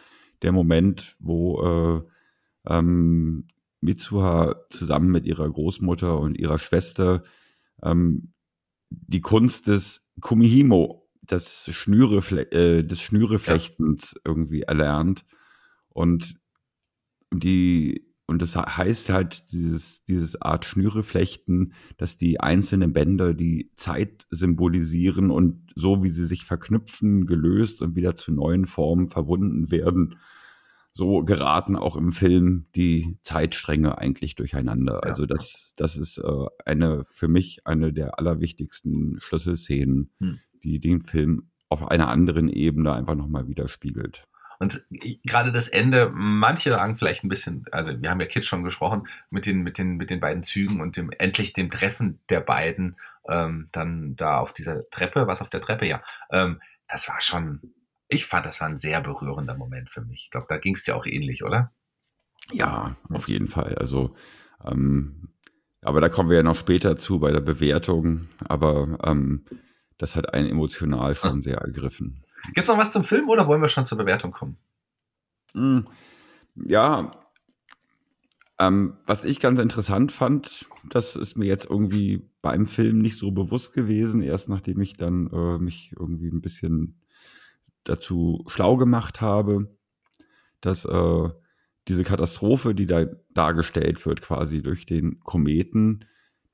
[0.41, 3.47] der Moment, wo äh, ähm,
[3.81, 7.23] Mitsuha zusammen mit ihrer Großmutter und ihrer Schwester
[7.83, 8.33] ähm,
[8.89, 12.17] die Kunst des Kumihimo, des, Schnüre,
[12.51, 14.21] äh, des Schnüreflechtens ja.
[14.25, 15.25] irgendwie erlernt.
[15.89, 16.35] Und
[17.31, 24.25] die und das heißt halt, dieses, dieses Art Schnüreflechten, dass die einzelnen Bänder die Zeit
[24.31, 30.15] symbolisieren und so wie sie sich verknüpfen, gelöst und wieder zu neuen Formen verbunden werden,
[30.95, 35.01] so geraten auch im Film die Zeitstränge eigentlich durcheinander.
[35.03, 35.09] Ja.
[35.09, 40.39] Also das, das ist äh, eine, für mich eine der allerwichtigsten Schlüsselszenen, hm.
[40.63, 44.25] die den Film auf einer anderen Ebene einfach nochmal widerspiegelt.
[44.59, 44.83] Und
[45.23, 49.07] gerade das Ende, manche sagen vielleicht ein bisschen, also wir haben ja Kids schon gesprochen,
[49.29, 52.97] mit den, mit den, mit den beiden Zügen und dem, endlich dem Treffen der beiden,
[53.27, 56.01] ähm, dann da auf dieser Treppe, was auf der Treppe, ja.
[56.31, 57.61] Ähm, das war schon,
[58.07, 60.25] ich fand, das war ein sehr berührender Moment für mich.
[60.25, 61.71] Ich glaube, da ging es dir auch ähnlich, oder?
[62.51, 63.75] Ja, auf jeden Fall.
[63.75, 64.15] Also,
[64.63, 65.29] ähm,
[65.81, 68.27] aber da kommen wir ja noch später zu bei der Bewertung.
[68.47, 69.45] Aber ähm,
[69.97, 71.41] das hat einen emotional schon ah.
[71.41, 72.21] sehr ergriffen.
[72.47, 74.57] Gibt es noch was zum Film oder wollen wir schon zur Bewertung kommen?
[75.53, 75.87] Hm,
[76.55, 77.11] ja,
[78.59, 83.31] ähm, was ich ganz interessant fand, das ist mir jetzt irgendwie beim Film nicht so
[83.31, 87.01] bewusst gewesen, erst nachdem ich dann äh, mich irgendwie ein bisschen
[87.83, 89.75] dazu schlau gemacht habe,
[90.61, 91.29] dass äh,
[91.87, 96.05] diese Katastrophe, die da dargestellt wird, quasi durch den Kometen,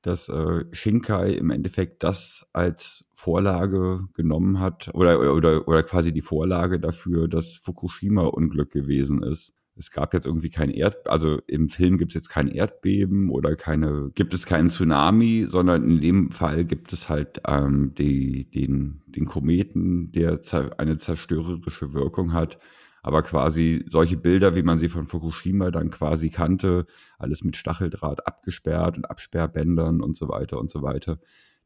[0.02, 6.22] dass äh, Shinkai im Endeffekt das als Vorlage genommen hat oder, oder, oder quasi die
[6.22, 9.54] Vorlage dafür, dass Fukushima-Unglück gewesen ist.
[9.74, 13.56] Es gab jetzt irgendwie kein Erd, also im Film gibt es jetzt kein Erdbeben oder
[13.56, 19.02] keine, gibt es keinen Tsunami, sondern in dem Fall gibt es halt ähm, die, den,
[19.06, 20.40] den Kometen, der
[20.76, 22.58] eine zerstörerische Wirkung hat
[23.02, 26.86] aber quasi solche Bilder, wie man sie von Fukushima dann quasi kannte,
[27.18, 31.18] alles mit Stacheldraht abgesperrt und Absperrbändern und so weiter und so weiter,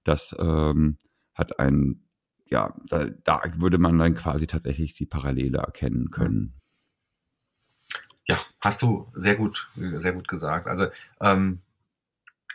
[0.03, 0.97] das ähm,
[1.35, 2.03] hat ein,
[2.47, 6.55] ja, da, da würde man dann quasi tatsächlich die Parallele erkennen können.
[8.27, 10.67] Ja, hast du sehr gut, sehr gut gesagt.
[10.67, 10.87] Also
[11.21, 11.61] ähm,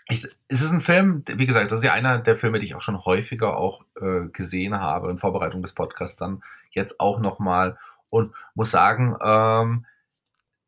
[0.09, 2.75] ich, es ist ein Film, wie gesagt, das ist ja einer der Filme, die ich
[2.75, 7.77] auch schon häufiger auch äh, gesehen habe in Vorbereitung des Podcasts dann jetzt auch nochmal
[8.11, 9.85] und muss sagen, ähm,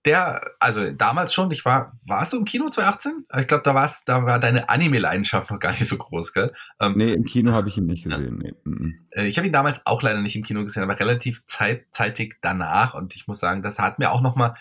[0.05, 3.25] der, also damals schon, ich war, warst du im Kino 2018?
[3.39, 6.51] Ich glaube, da warst, da war deine Anime-Leidenschaft noch gar nicht so groß, gell?
[6.79, 8.37] Ähm, nee, im Kino habe ich ihn nicht gesehen.
[8.37, 8.53] Nee.
[8.65, 8.99] Mhm.
[9.11, 12.37] Äh, ich habe ihn damals auch leider nicht im Kino gesehen, aber relativ zeit, zeitig
[12.41, 12.95] danach.
[12.95, 14.55] Und ich muss sagen, das hat mir auch nochmal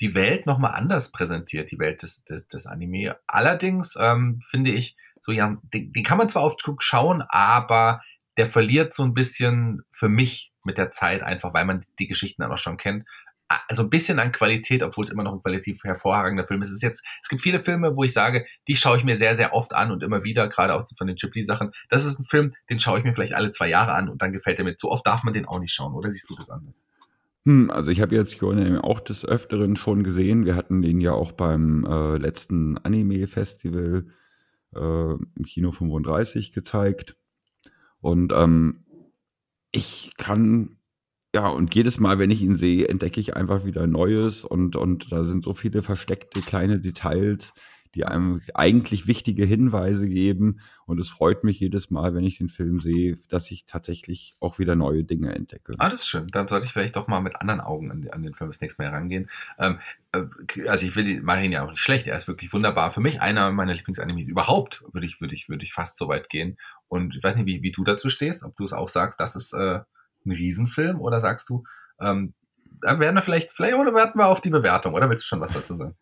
[0.00, 3.16] die Welt nochmal anders präsentiert, die Welt des, des, des Anime.
[3.26, 8.00] Allerdings ähm, finde ich, so ja, den, den kann man zwar oft schauen, aber
[8.36, 12.42] der verliert so ein bisschen für mich mit der Zeit, einfach weil man die Geschichten
[12.42, 13.04] dann auch schon kennt.
[13.68, 16.70] Also ein bisschen an Qualität, obwohl es immer noch ein qualitativ hervorragender Film ist.
[16.70, 19.36] Es ist jetzt, es gibt viele Filme, wo ich sage, die schaue ich mir sehr,
[19.36, 21.70] sehr oft an und immer wieder, gerade auch von den Ghibli-Sachen.
[21.88, 24.32] Das ist ein Film, den schaue ich mir vielleicht alle zwei Jahre an und dann
[24.32, 24.74] gefällt er mir.
[24.78, 26.82] So oft darf man den auch nicht schauen, oder siehst du das anders?
[27.46, 30.44] Hm, also ich habe jetzt Your auch des Öfteren schon gesehen.
[30.44, 34.06] Wir hatten den ja auch beim äh, letzten Anime-Festival
[34.74, 37.16] äh, im Kino 35 gezeigt.
[38.06, 38.84] Und ähm,
[39.72, 40.76] ich kann,
[41.34, 45.10] ja, und jedes Mal, wenn ich ihn sehe, entdecke ich einfach wieder Neues und, und
[45.10, 47.52] da sind so viele versteckte kleine Details,
[47.96, 50.60] die einem eigentlich wichtige Hinweise geben.
[50.84, 54.58] Und es freut mich jedes Mal, wenn ich den Film sehe, dass ich tatsächlich auch
[54.58, 55.72] wieder neue Dinge entdecke.
[55.78, 56.26] Ah, das ist schön.
[56.28, 58.82] Dann sollte ich vielleicht doch mal mit anderen Augen an, an den Film das nächste
[58.82, 59.30] Mal herangehen.
[59.58, 59.78] Ähm,
[60.12, 62.06] äh, also ich will mache ihn ja auch nicht schlecht.
[62.06, 62.90] Er ist wirklich wunderbar.
[62.90, 66.28] Für mich einer meiner Lieblingsanime überhaupt, würde ich, würde ich, würde ich fast so weit
[66.28, 66.58] gehen.
[66.88, 69.36] Und ich weiß nicht, wie, wie du dazu stehst, ob du es auch sagst, das
[69.36, 69.80] ist äh,
[70.26, 71.64] ein Riesenfilm oder sagst du,
[71.98, 72.34] ähm,
[72.82, 75.40] da werden wir vielleicht, vielleicht oder warten wir auf die Bewertung, oder willst du schon
[75.40, 75.96] was dazu sagen?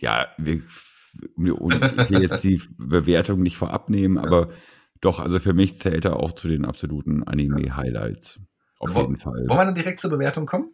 [0.00, 0.62] Ja, wir
[1.36, 4.48] ich will jetzt die Bewertung nicht vorab nehmen, aber
[5.00, 8.40] doch, also für mich zählt er auch zu den absoluten Anime-Highlights.
[8.78, 9.46] Auf jeden Fall.
[9.46, 10.72] Wollen wir dann direkt zur Bewertung kommen?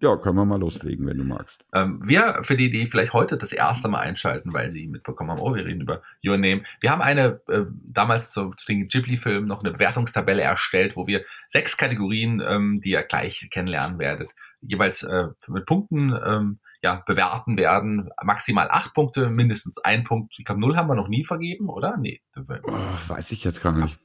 [0.00, 1.64] Ja, können wir mal loslegen, wenn du magst.
[1.74, 5.40] Ähm, wir, für die, die vielleicht heute das erste Mal einschalten, weil sie mitbekommen haben,
[5.40, 6.62] oh, wir reden über Your Name.
[6.80, 11.24] Wir haben eine, äh, damals zu, zu den Ghibli-Filmen noch eine Bewertungstabelle erstellt, wo wir
[11.48, 17.56] sechs Kategorien, ähm, die ihr gleich kennenlernen werdet, jeweils äh, mit Punkten ähm, ja, bewerten
[17.56, 18.10] werden.
[18.22, 20.34] Maximal acht Punkte, mindestens ein Punkt.
[20.38, 21.96] Ich glaube, null haben wir noch nie vergeben, oder?
[21.96, 22.20] Nee.
[22.36, 22.72] Oh,
[23.08, 23.98] weiß ich jetzt gar nicht.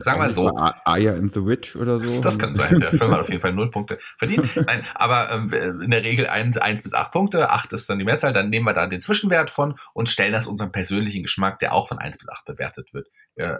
[0.00, 0.54] Sagen wir so.
[0.84, 2.20] Aya and the Witch oder so.
[2.26, 2.80] Das kann sein.
[2.80, 4.54] Der Film hat auf jeden Fall null Punkte verdient.
[4.56, 5.52] Nein, aber ähm,
[5.82, 7.50] in der Regel eins, eins bis acht Punkte.
[7.50, 8.32] Acht ist dann die Mehrzahl.
[8.32, 11.88] Dann nehmen wir da den Zwischenwert von und stellen das unserem persönlichen Geschmack, der auch
[11.88, 13.56] von eins bis acht bewertet wird, äh,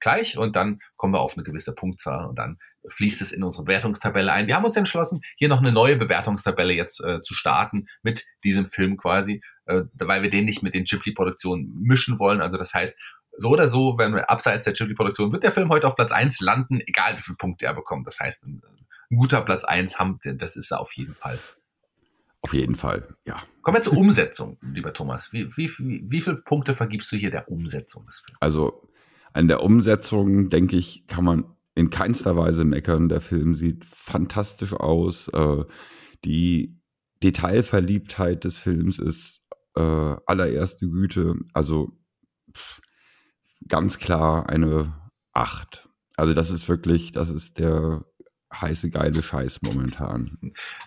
[0.00, 0.36] gleich.
[0.36, 4.32] Und dann kommen wir auf eine gewisse Punktzahl und dann fließt es in unsere Bewertungstabelle
[4.32, 4.46] ein.
[4.46, 8.66] Wir haben uns entschlossen, hier noch eine neue Bewertungstabelle jetzt äh, zu starten mit diesem
[8.66, 12.40] Film quasi, äh, weil wir den nicht mit den Ghibli-Produktionen mischen wollen.
[12.40, 12.96] Also das heißt,
[13.36, 16.40] so oder so, wenn wir abseits der Ghibli-Produktion, wird der Film heute auf Platz eins
[16.40, 18.06] landen, egal wie viele Punkte er bekommt.
[18.06, 18.62] Das heißt, ein,
[19.10, 21.38] ein guter Platz eins haben, das ist er auf jeden Fall.
[22.42, 23.42] Auf jeden Fall, ja.
[23.62, 25.32] Kommen wir zur Umsetzung, lieber Thomas.
[25.32, 28.38] Wie, wie, wie, wie viele Punkte vergibst du hier der Umsetzung des Films?
[28.40, 28.88] Also
[29.32, 31.44] an der Umsetzung, denke ich, kann man
[31.80, 33.08] in keinster Weise meckern.
[33.08, 35.28] Der Film sieht fantastisch aus.
[35.28, 35.64] Äh,
[36.24, 36.78] die
[37.22, 39.40] Detailverliebtheit des Films ist
[39.76, 41.36] äh, allererste Güte.
[41.54, 41.92] Also
[42.54, 42.80] pff,
[43.66, 44.94] ganz klar eine
[45.32, 45.88] Acht.
[46.16, 48.04] Also das ist wirklich, das ist der
[48.52, 50.36] heiße geile Scheiß momentan.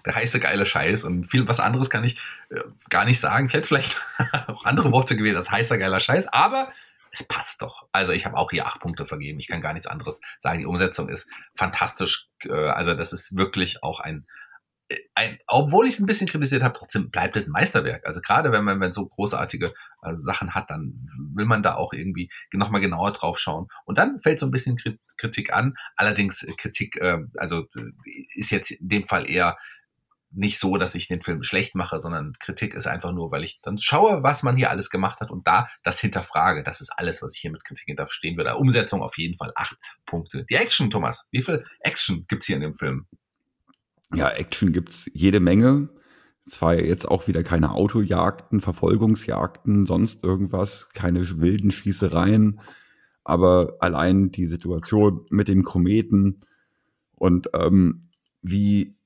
[0.06, 3.47] Der heiße geile Scheiß und viel was anderes kann ich äh, gar nicht sagen.
[3.47, 3.99] Ich hätte vielleicht
[4.47, 6.71] auch andere Worte gewählt als heißer geiler Scheiß, aber
[7.13, 7.88] es passt doch.
[7.91, 9.39] Also ich habe auch hier acht Punkte vergeben.
[9.39, 10.60] Ich kann gar nichts anderes sagen.
[10.60, 12.28] Die Umsetzung ist fantastisch.
[12.43, 14.26] Äh, also das ist wirklich auch ein
[15.15, 18.06] ein, obwohl ich es ein bisschen kritisiert habe, trotzdem bleibt es ein Meisterwerk.
[18.06, 21.93] Also gerade wenn man wenn so großartige äh, Sachen hat, dann will man da auch
[21.93, 23.67] irgendwie nochmal genauer drauf schauen.
[23.86, 24.78] Und dann fällt so ein bisschen
[25.17, 25.76] Kritik an.
[25.95, 27.91] Allerdings äh, Kritik, äh, also äh,
[28.36, 29.58] ist jetzt in dem Fall eher
[30.36, 33.60] nicht so, dass ich den Film schlecht mache, sondern Kritik ist einfach nur, weil ich
[33.62, 36.63] dann schaue, was man hier alles gemacht hat und da das hinterfrage.
[36.63, 38.56] Das ist alles, was ich hier mit Kritik hinterstehen würde.
[38.56, 40.46] Umsetzung auf jeden Fall acht Punkte.
[40.50, 41.26] Die Action, Thomas.
[41.32, 43.06] Wie viel Action gibt's hier in dem Film?
[44.13, 45.89] Ja, Action gibt's jede Menge.
[46.50, 52.60] Zwar jetzt auch wieder keine Autojagden, Verfolgungsjagden, sonst irgendwas, keine wilden Schießereien,
[53.24, 56.41] aber allein die Situation mit dem Kometen
[57.13, 58.10] und ähm,
[58.41, 58.98] wie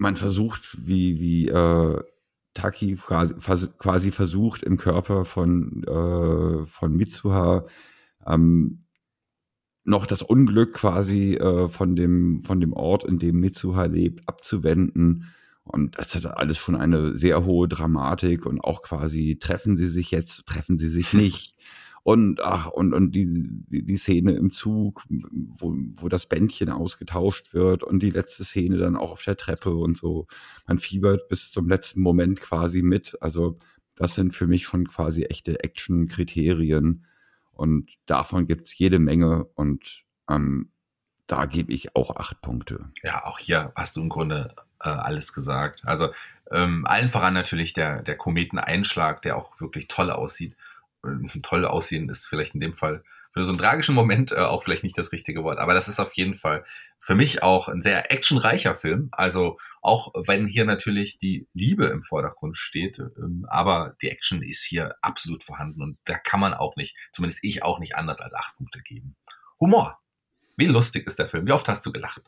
[0.00, 2.02] man versucht, wie, wie äh,
[2.54, 7.66] Taki quasi, versucht, im Körper von, äh, von Mitsuha
[8.26, 8.80] ähm,
[9.84, 15.26] noch das Unglück quasi äh, von, dem, von dem Ort, in dem Mitsuha lebt, abzuwenden.
[15.64, 20.10] Und das hat alles schon eine sehr hohe Dramatik und auch quasi treffen sie sich
[20.10, 21.54] jetzt, treffen sie sich nicht.
[22.02, 23.26] Und ach, und, und die,
[23.68, 28.96] die, Szene im Zug, wo, wo das Bändchen ausgetauscht wird und die letzte Szene dann
[28.96, 30.26] auch auf der Treppe und so.
[30.66, 33.18] Man fiebert bis zum letzten Moment quasi mit.
[33.20, 33.58] Also,
[33.96, 37.04] das sind für mich schon quasi echte Action-Kriterien.
[37.52, 40.70] Und davon gibt es jede Menge und ähm,
[41.26, 42.90] da gebe ich auch acht Punkte.
[43.02, 45.82] Ja, auch hier hast du im Grunde äh, alles gesagt.
[45.84, 46.08] Also
[46.50, 50.56] ähm, allen voran natürlich der, der Kometeneinschlag, der auch wirklich toll aussieht.
[51.04, 54.62] Äh, toll aussehen ist vielleicht in dem Fall für so einen tragischen Moment äh, auch
[54.62, 55.58] vielleicht nicht das richtige Wort.
[55.58, 56.64] Aber das ist auf jeden Fall
[56.98, 59.08] für mich auch ein sehr actionreicher Film.
[59.12, 64.64] Also auch wenn hier natürlich die Liebe im Vordergrund steht, ähm, aber die Action ist
[64.64, 68.34] hier absolut vorhanden und da kann man auch nicht, zumindest ich auch nicht anders als
[68.34, 69.16] acht Punkte geben.
[69.60, 69.98] Humor.
[70.56, 71.46] Wie lustig ist der Film?
[71.46, 72.22] Wie oft hast du gelacht?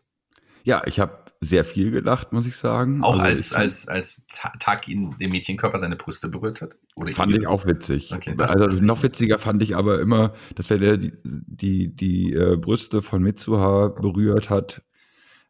[0.64, 3.03] Ja, ich habe sehr viel gelacht, muss ich sagen.
[3.03, 4.22] Auch also als, als, als
[4.61, 6.79] Tag ihn dem Mädchenkörper seine Brüste berührt hat?
[6.94, 8.12] Oder fand ich auch witzig.
[8.14, 12.57] Okay, also noch witziger fand ich aber immer, dass wenn er die, die, die äh,
[12.57, 14.83] Brüste von Mitsuha berührt hat,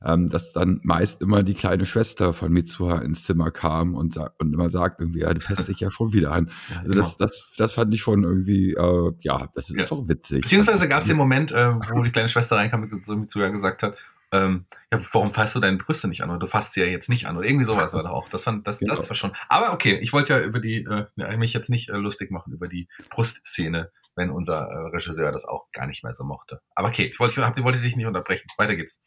[0.04, 4.52] ähm, dass dann meist immer die kleine Schwester von Mitsuha ins Zimmer kam und, und
[4.52, 6.50] immer sagt irgendwie, ja, du fässt dich ja schon wieder an.
[6.70, 7.02] Ja, also genau.
[7.02, 9.84] das, das, das fand ich schon irgendwie, äh, ja, das ist ja.
[9.84, 10.42] doch witzig.
[10.42, 13.82] Beziehungsweise gab es den Moment, äh, wo die kleine Schwester reinkam und so Mitsuha gesagt
[13.82, 13.96] hat,
[14.32, 16.30] ähm, ja, warum fasst du deine Brüste nicht an?
[16.30, 17.36] Oder du fasst sie ja jetzt nicht an.
[17.36, 18.28] Oder irgendwie sowas war da auch.
[18.30, 18.94] Das, fand, das, genau.
[18.94, 19.32] das war schon.
[19.48, 20.84] Aber okay, ich wollte ja über die,
[21.18, 25.44] äh, mich jetzt nicht äh, lustig machen über die Brustszene, wenn unser äh, Regisseur das
[25.44, 26.60] auch gar nicht mehr so mochte.
[26.74, 28.48] Aber okay, ich wollte, ich wollte dich nicht unterbrechen.
[28.56, 29.00] Weiter geht's.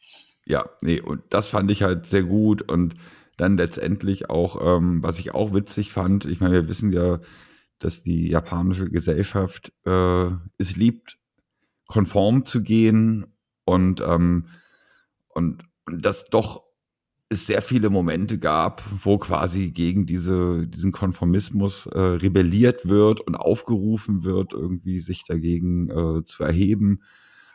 [0.44, 2.62] Ja, nee, und das fand ich halt sehr gut.
[2.62, 2.94] Und
[3.36, 7.18] dann letztendlich auch, ähm, was ich auch witzig fand, ich meine, wir wissen ja,
[7.80, 11.18] dass die japanische Gesellschaft äh, es liebt,
[11.88, 13.26] konform zu gehen
[13.64, 14.46] und ähm,
[15.36, 16.64] und, das doch
[17.28, 23.36] es sehr viele Momente gab, wo quasi gegen diese, diesen Konformismus äh, rebelliert wird und
[23.36, 27.02] aufgerufen wird, irgendwie sich dagegen äh, zu erheben.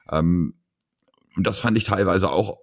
[0.09, 0.53] Ähm,
[1.35, 2.59] und das fand ich teilweise auch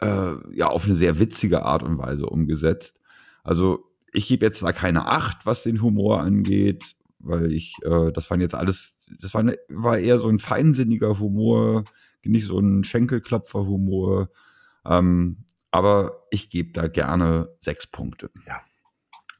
[0.00, 3.00] äh, ja auf eine sehr witzige Art und Weise umgesetzt.
[3.42, 8.30] Also ich gebe jetzt da keine Acht, was den Humor angeht, weil ich, äh, das
[8.30, 11.84] waren jetzt alles, das war, ne, war eher so ein feinsinniger Humor,
[12.28, 14.30] nicht so ein Schenkelklopfer-Humor.
[14.86, 18.30] Ähm, aber ich gebe da gerne sechs Punkte.
[18.46, 18.62] Ja.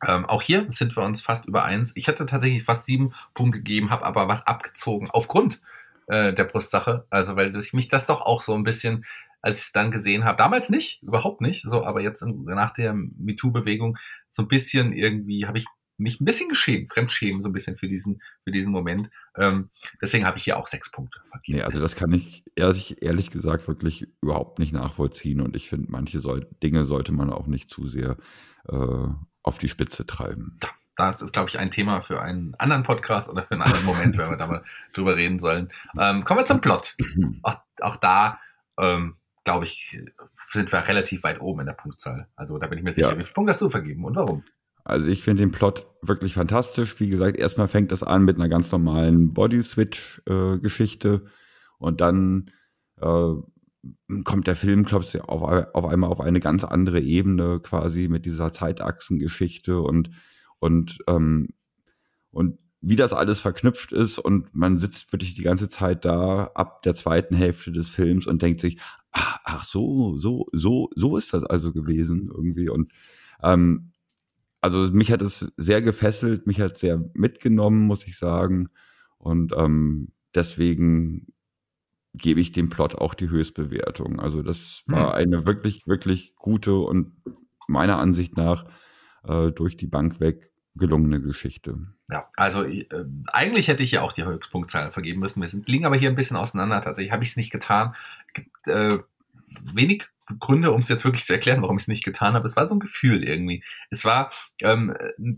[0.06, 1.92] Ähm, auch hier sind wir uns fast über eins.
[1.96, 5.60] Ich hätte tatsächlich fast sieben Punkte gegeben, habe aber was abgezogen aufgrund
[6.06, 7.06] äh, der Brustsache.
[7.10, 9.04] Also weil das, mich das doch auch so ein bisschen,
[9.42, 12.72] als ich es dann gesehen habe, damals nicht, überhaupt nicht, so, aber jetzt in, nach
[12.72, 13.98] der MeToo-Bewegung
[14.28, 15.66] so ein bisschen irgendwie habe ich
[15.98, 19.10] mich ein bisschen geschämt, fremdschämen so ein bisschen für diesen, für diesen Moment.
[19.36, 21.58] Ähm, deswegen habe ich hier auch sechs Punkte vergeben.
[21.58, 25.90] Nee, also das kann ich ehrlich, ehrlich gesagt wirklich überhaupt nicht nachvollziehen und ich finde,
[25.90, 28.16] manche soll, Dinge sollte man auch nicht zu sehr
[28.68, 29.08] äh,
[29.42, 30.56] auf die Spitze treiben.
[30.62, 33.84] Ja, das ist, glaube ich, ein Thema für einen anderen Podcast oder für einen anderen
[33.84, 35.70] Moment, wenn wir da mal drüber reden sollen.
[35.98, 36.96] Ähm, kommen wir zum Plot.
[37.42, 38.40] Auch, auch da,
[38.78, 39.96] ähm, glaube ich,
[40.50, 42.28] sind wir relativ weit oben in der Punktzahl.
[42.34, 43.10] Also da bin ich mir sicher.
[43.10, 43.18] Ja.
[43.18, 44.44] Wie viele Punkte hast du vergeben und warum?
[44.88, 46.98] Also ich finde den Plot wirklich fantastisch.
[47.00, 51.24] Wie gesagt, erstmal fängt das an mit einer ganz normalen Body-Switch-Geschichte.
[51.78, 52.50] Und dann
[53.00, 53.34] äh,
[54.24, 58.52] kommt der Film, klopft auf, auf einmal auf eine ganz andere Ebene quasi mit dieser
[58.52, 60.10] Zeitachsengeschichte und
[60.58, 61.48] und ähm,
[62.30, 64.18] und wie das alles verknüpft ist.
[64.18, 68.42] Und man sitzt wirklich die ganze Zeit da ab der zweiten Hälfte des Films und
[68.42, 68.78] denkt sich,
[69.12, 72.68] ach, ach so, so, so, so ist das also gewesen irgendwie.
[72.68, 72.92] Und
[73.42, 73.92] ähm,
[74.60, 78.68] also mich hat es sehr gefesselt, mich hat es sehr mitgenommen, muss ich sagen.
[79.18, 81.26] Und ähm, deswegen
[82.14, 84.20] gebe ich dem Plot auch die Höchstbewertung.
[84.20, 85.14] Also das war hm.
[85.14, 87.12] eine wirklich, wirklich gute und
[87.68, 88.64] meiner Ansicht nach
[89.24, 91.76] äh, durch die Bank weg gelungene Geschichte.
[92.08, 92.86] Ja, also äh,
[93.26, 95.40] eigentlich hätte ich ja auch die Höchstpunktzahl vergeben müssen.
[95.40, 96.80] Wir sind, liegen aber hier ein bisschen auseinander.
[96.80, 97.94] Tatsächlich habe ich es nicht getan.
[98.32, 98.98] Gibt äh,
[99.74, 100.06] wenig
[100.38, 102.46] Gründe, um es jetzt wirklich zu erklären, warum ich es nicht getan habe.
[102.46, 103.64] Es war so ein Gefühl irgendwie.
[103.90, 104.30] Es war
[104.62, 104.94] ähm,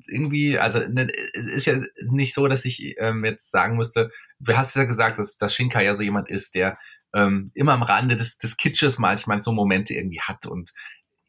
[0.09, 4.75] irgendwie, also ne, ist ja nicht so, dass ich ähm, jetzt sagen müsste, du hast
[4.75, 6.79] ja gesagt, dass, dass Shinkai ja so jemand ist, der
[7.15, 10.73] ähm, immer am Rande des, des Kitsches manchmal so Momente irgendwie hat und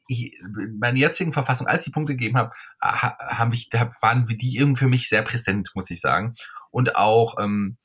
[0.08, 4.58] ich, in meiner jetzigen Verfassung, als ich Punkte gegeben habe, haben ich, da waren die
[4.58, 6.36] irgendwie für mich sehr präsent, muss ich sagen.
[6.70, 7.78] Und auch, ähm,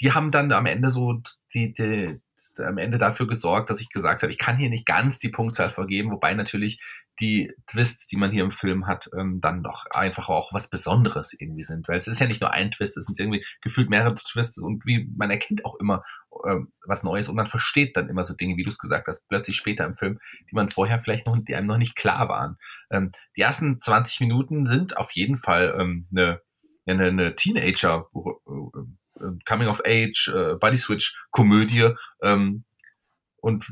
[0.00, 1.20] die haben dann am Ende so
[1.54, 2.20] die, die,
[2.58, 5.70] am Ende dafür gesorgt, dass ich gesagt habe, ich kann hier nicht ganz die Punktzahl
[5.70, 6.80] vergeben, wobei natürlich
[7.20, 11.34] die Twists, die man hier im Film hat, ähm, dann doch einfach auch was Besonderes
[11.36, 11.88] irgendwie sind.
[11.88, 14.86] Weil es ist ja nicht nur ein Twist, es sind irgendwie gefühlt mehrere Twists und
[14.86, 16.04] wie man erkennt auch immer
[16.46, 19.26] ähm, was Neues und man versteht dann immer so Dinge, wie du es gesagt hast,
[19.28, 22.56] plötzlich später im Film, die man vorher vielleicht noch, die einem noch nicht klar waren.
[22.90, 26.40] Ähm, die ersten 20 Minuten sind auf jeden Fall ähm, eine,
[26.86, 28.27] eine, eine Teenager- äh, äh,
[29.46, 31.94] Coming of Age, äh, Body Switch Komödie.
[32.22, 32.64] Ähm,
[33.40, 33.64] und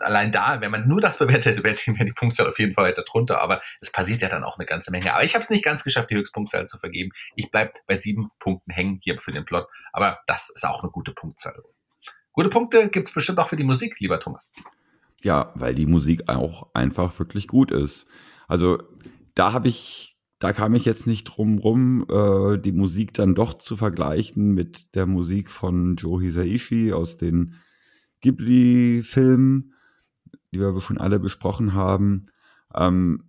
[0.00, 3.40] allein da, wenn man nur das bewertet, wäre die, Punktzahl auf jeden Fall weiter drunter.
[3.40, 5.12] Aber es passiert ja dann auch eine ganze Menge.
[5.12, 7.10] Aber ich habe es nicht ganz geschafft, die Höchstpunktzahl zu vergeben.
[7.34, 9.66] Ich bleib bei sieben Punkten hängen hier für den Plot.
[9.92, 11.60] Aber das ist auch eine gute Punktzahl.
[12.32, 14.52] Gute Punkte gibt es bestimmt auch für die Musik, lieber Thomas.
[15.22, 18.06] Ja, weil die Musik auch einfach wirklich gut ist.
[18.46, 18.82] Also
[19.34, 20.09] da habe ich
[20.40, 24.94] da kam ich jetzt nicht drum rum, äh, die Musik dann doch zu vergleichen mit
[24.94, 27.54] der Musik von Joe Hisaishi aus den
[28.22, 29.74] Ghibli-Filmen,
[30.52, 32.22] die wir schon alle besprochen haben.
[32.74, 33.24] Ähm,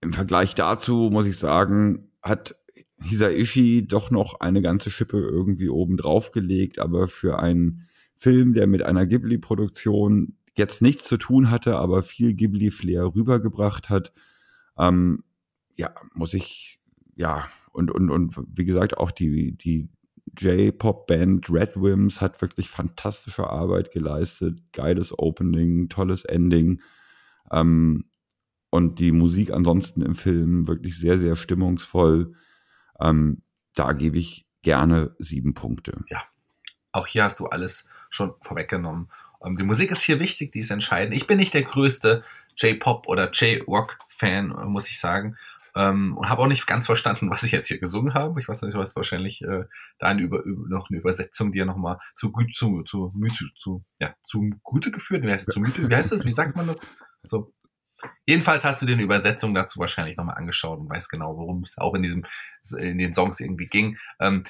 [0.00, 2.56] Im Vergleich dazu muss ich sagen, hat
[3.02, 8.66] Hisaishi doch noch eine ganze Schippe irgendwie oben drauf gelegt, aber für einen Film, der
[8.66, 14.14] mit einer Ghibli-Produktion jetzt nichts zu tun hatte, aber viel Ghibli-Flair rübergebracht hat,
[14.78, 15.24] ähm,
[15.76, 16.80] ja, muss ich,
[17.16, 19.88] ja, und, und, und wie gesagt, auch die, die
[20.38, 24.58] J-Pop-Band Red Wims hat wirklich fantastische Arbeit geleistet.
[24.72, 26.80] Geiles Opening, tolles Ending.
[27.50, 28.04] Ähm,
[28.70, 32.34] und die Musik ansonsten im Film wirklich sehr, sehr stimmungsvoll.
[33.00, 33.42] Ähm,
[33.74, 36.04] da gebe ich gerne sieben Punkte.
[36.08, 36.22] Ja,
[36.92, 39.10] auch hier hast du alles schon vorweggenommen.
[39.44, 41.16] Ähm, die Musik ist hier wichtig, die ist entscheidend.
[41.16, 42.24] Ich bin nicht der größte
[42.56, 45.36] J-Pop oder J-Rock-Fan, muss ich sagen.
[45.76, 48.40] Ähm, und habe auch nicht ganz verstanden, was ich jetzt hier gesungen habe.
[48.40, 49.64] Ich weiß nicht, hast wahrscheinlich äh,
[49.98, 54.14] da eine über, noch eine Übersetzung dir nochmal zu gut zu, zu, zu, zu, ja,
[54.22, 55.24] zu Gute geführt.
[55.24, 55.88] Wie heißt Mythe?
[55.88, 56.24] Wie heißt das?
[56.24, 56.80] Wie sagt man das?
[57.22, 57.52] So.
[58.26, 61.78] Jedenfalls hast du dir eine Übersetzung dazu wahrscheinlich nochmal angeschaut und weißt genau, worum es
[61.78, 62.24] auch in diesem,
[62.78, 63.96] in den Songs irgendwie ging.
[64.20, 64.44] Ähm,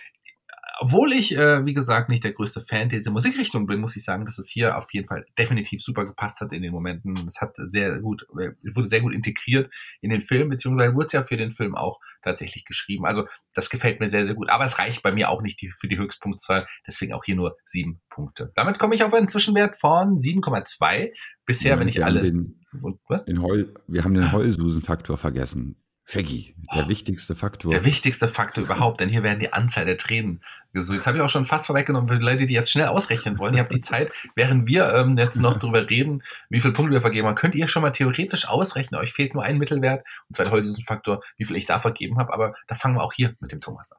[0.81, 4.25] obwohl ich, äh, wie gesagt, nicht der größte Fan dieser Musikrichtung bin, muss ich sagen,
[4.25, 7.27] dass es hier auf jeden Fall definitiv super gepasst hat in den Momenten.
[7.27, 11.13] Es hat sehr gut, äh, wurde sehr gut integriert in den Film, beziehungsweise wurde es
[11.13, 13.07] ja für den Film auch tatsächlich geschrieben.
[13.07, 14.51] Also das gefällt mir sehr, sehr gut.
[14.51, 17.57] Aber es reicht bei mir auch nicht die, für die Höchstpunktzahl, deswegen auch hier nur
[17.65, 18.53] sieben Punkte.
[18.55, 21.11] Damit komme ich auf einen Zwischenwert von 7,2.
[21.47, 22.23] Bisher, ja, wenn ich alle.
[22.23, 23.27] Den, und, was?
[23.27, 25.77] Den Heul, wir haben den Heulsusen-Faktor vergessen.
[26.07, 27.71] Shaggy, der oh, wichtigste Faktor.
[27.73, 30.43] Der wichtigste Faktor überhaupt, denn hier werden die Anzahl der Tränen
[30.75, 30.97] gesucht.
[30.97, 33.55] Jetzt habe ich auch schon fast vorweggenommen für die Leute, die jetzt schnell ausrechnen wollen.
[33.55, 37.01] Ihr habt die Zeit, während wir ähm, jetzt noch drüber reden, wie viele Punkte wir
[37.01, 39.01] vergeben haben, könnt ihr schon mal theoretisch ausrechnen.
[39.01, 42.35] Euch fehlt nur ein Mittelwert, und zwar der Faktor, wie viel ich da vergeben habe.
[42.35, 43.99] Aber da fangen wir auch hier mit dem Thomas an.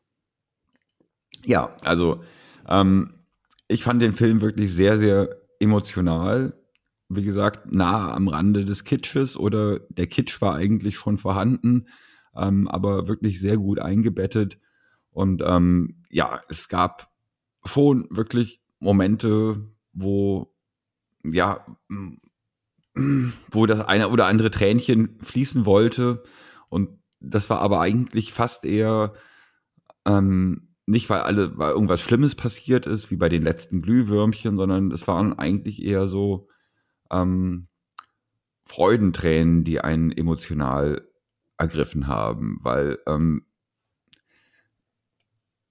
[1.43, 2.24] Ja, also
[2.68, 3.16] ähm,
[3.68, 5.30] ich fand den Film wirklich sehr, sehr
[5.60, 6.53] emotional
[7.10, 11.88] wie gesagt, nah am Rande des Kitsches oder der Kitsch war eigentlich schon vorhanden,
[12.36, 14.60] ähm, aber wirklich sehr gut eingebettet.
[15.12, 17.12] Und ähm, ja, es gab
[17.64, 20.53] schon wirklich Momente, wo
[21.24, 21.66] ja,
[23.51, 26.24] wo das eine oder andere Tränchen fließen wollte.
[26.70, 26.89] Und
[27.20, 29.14] das war aber eigentlich fast eher
[30.06, 34.91] ähm, nicht, weil alle, weil irgendwas Schlimmes passiert ist, wie bei den letzten Glühwürmchen, sondern
[34.91, 36.47] es waren eigentlich eher so
[37.12, 37.68] ähm,
[38.66, 41.08] Freudentränen, die einen emotional
[41.58, 43.45] ergriffen haben, weil ähm,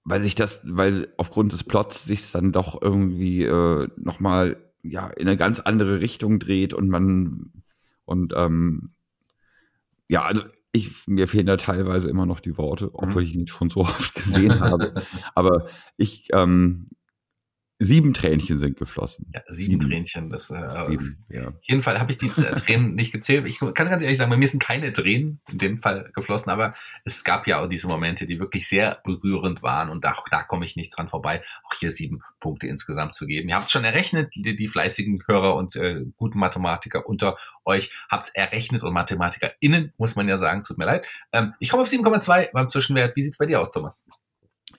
[0.03, 5.27] weil sich das, weil aufgrund des Plots sich dann doch irgendwie äh, nochmal ja in
[5.27, 7.51] eine ganz andere Richtung dreht und man
[8.05, 8.91] und ähm,
[10.07, 13.27] ja, also ich, mir fehlen da teilweise immer noch die Worte, obwohl mhm.
[13.27, 14.93] ich ihn schon so oft gesehen habe.
[15.35, 15.67] Aber
[15.97, 16.89] ich ähm,
[17.77, 19.29] Sieben Tränchen sind geflossen.
[19.33, 19.91] Ja, sieben, sieben.
[19.91, 20.29] Tränchen.
[20.29, 21.49] Das, äh, sieben, ja.
[21.49, 23.45] Auf jeden Fall habe ich die äh, Tränen nicht gezählt.
[23.47, 26.73] Ich kann ganz ehrlich sagen, bei mir sind keine Tränen in dem Fall geflossen, aber
[27.03, 30.63] es gab ja auch diese Momente, die wirklich sehr berührend waren und auch da komme
[30.63, 33.49] ich nicht dran vorbei, auch hier sieben Punkte insgesamt zu geben.
[33.49, 37.91] Ihr habt es schon errechnet, die, die fleißigen Hörer und äh, guten Mathematiker unter euch
[38.09, 41.05] habt errechnet und MathematikerInnen, muss man ja sagen, tut mir leid.
[41.33, 43.17] Ähm, ich komme auf 7,2 beim Zwischenwert.
[43.17, 44.05] Wie sieht's bei dir aus, Thomas?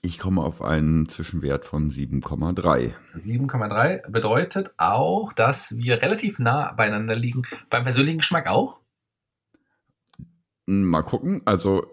[0.07, 2.93] Ich komme auf einen Zwischenwert von 7,3.
[3.17, 7.41] 7,3 bedeutet auch, dass wir relativ nah beieinander liegen.
[7.69, 8.79] Beim persönlichen Geschmack auch?
[10.65, 11.41] Mal gucken.
[11.43, 11.87] Also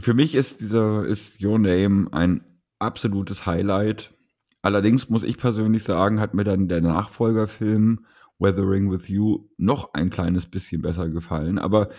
[0.00, 2.44] für mich ist dieser ist Your Name ein
[2.80, 4.12] absolutes Highlight.
[4.60, 8.04] Allerdings muss ich persönlich sagen, hat mir dann der Nachfolgerfilm
[8.40, 11.60] Weathering with You noch ein kleines bisschen besser gefallen.
[11.60, 11.90] Aber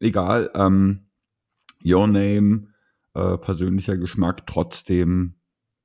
[0.00, 0.50] egal.
[0.56, 1.06] Ähm,
[1.84, 2.74] Your Name
[3.16, 5.34] äh, persönlicher Geschmack trotzdem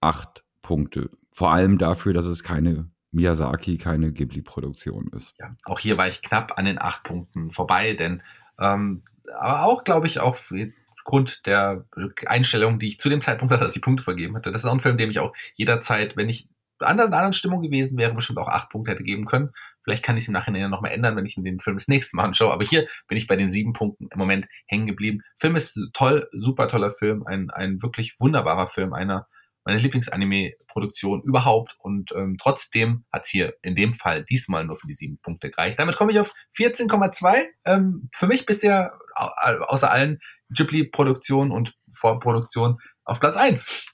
[0.01, 1.09] acht Punkte.
[1.31, 5.33] Vor allem dafür, dass es keine Miyazaki, keine Ghibli-Produktion ist.
[5.39, 8.21] Ja, auch hier war ich knapp an den acht Punkten vorbei, denn
[8.59, 9.03] ähm,
[9.37, 11.85] aber auch, glaube ich, aufgrund der
[12.25, 14.51] Einstellung, die ich zu dem Zeitpunkt hatte, als ich Punkte vergeben hatte.
[14.51, 17.61] Das ist auch ein Film, dem ich auch jederzeit, wenn ich in einer anderen Stimmung
[17.61, 19.51] gewesen wäre, bestimmt auch acht Punkte hätte geben können.
[19.83, 22.25] Vielleicht kann ich es im Nachhinein nochmal ändern, wenn ich den Film das nächste Mal
[22.25, 22.53] anschaue.
[22.53, 25.21] Aber hier bin ich bei den sieben Punkten im Moment hängen geblieben.
[25.35, 29.27] Film ist toll, super toller Film, ein, ein wirklich wunderbarer Film, einer
[29.63, 31.75] meiner Lieblingsanime-Produktion überhaupt.
[31.79, 35.51] Und ähm, trotzdem hat es hier in dem Fall diesmal nur für die sieben Punkte
[35.51, 35.79] gereicht.
[35.79, 37.45] Damit komme ich auf 14,2.
[37.65, 40.19] Ähm, für mich bisher außer allen
[40.49, 43.85] Ghibli-Produktionen und Vorproduktionen auf Platz eins,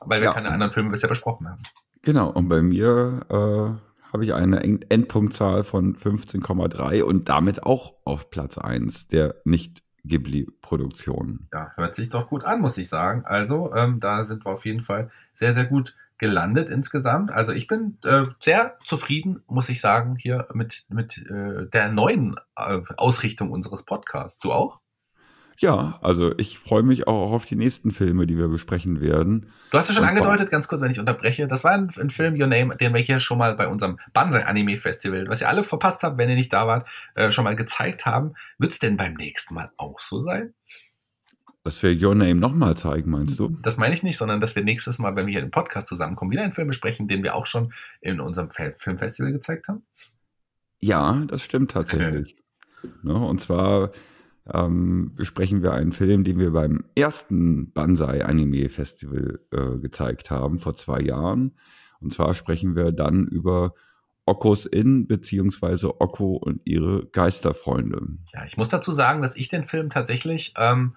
[0.00, 0.32] Weil wir ja.
[0.32, 1.62] keine anderen Filme bisher besprochen haben.
[2.02, 8.30] Genau, und bei mir äh, habe ich eine Endpunktzahl von 15,3 und damit auch auf
[8.30, 11.48] Platz 1 der nicht Ghibli-Produktionen.
[11.52, 13.24] Ja, hört sich doch gut an, muss ich sagen.
[13.24, 17.32] Also, ähm, da sind wir auf jeden Fall sehr, sehr gut gelandet insgesamt.
[17.32, 22.36] Also ich bin äh, sehr zufrieden, muss ich sagen, hier mit, mit äh, der neuen
[22.56, 24.38] äh, Ausrichtung unseres Podcasts.
[24.38, 24.80] Du auch?
[25.60, 29.52] Ja, also ich freue mich auch auf die nächsten Filme, die wir besprechen werden.
[29.70, 32.08] Du hast ja schon Und angedeutet, ganz kurz, wenn ich unterbreche, das war ein, ein,
[32.08, 35.50] Film, Your Name, den wir hier schon mal bei unserem Banzai Anime Festival, was ihr
[35.50, 38.32] alle verpasst habt, wenn ihr nicht da wart, äh, schon mal gezeigt haben.
[38.58, 40.54] Wird es denn beim nächsten Mal auch so sein?
[41.62, 43.50] Dass wir Your Name nochmal zeigen, meinst du?
[43.62, 46.30] Das meine ich nicht, sondern dass wir nächstes Mal, wenn wir hier im Podcast zusammenkommen,
[46.30, 49.82] wieder einen Film besprechen, den wir auch schon in unserem Filmfestival gezeigt haben?
[50.80, 52.34] Ja, das stimmt tatsächlich.
[53.02, 53.92] ne, und zwar
[54.52, 60.58] ähm, besprechen wir einen Film, den wir beim ersten Banzai Anime Festival äh, gezeigt haben,
[60.58, 61.52] vor zwei Jahren.
[62.00, 63.74] Und zwar sprechen wir dann über
[64.26, 68.00] Okos In beziehungsweise Okko und ihre Geisterfreunde.
[68.32, 70.94] Ja, ich muss dazu sagen, dass ich den Film tatsächlich ähm,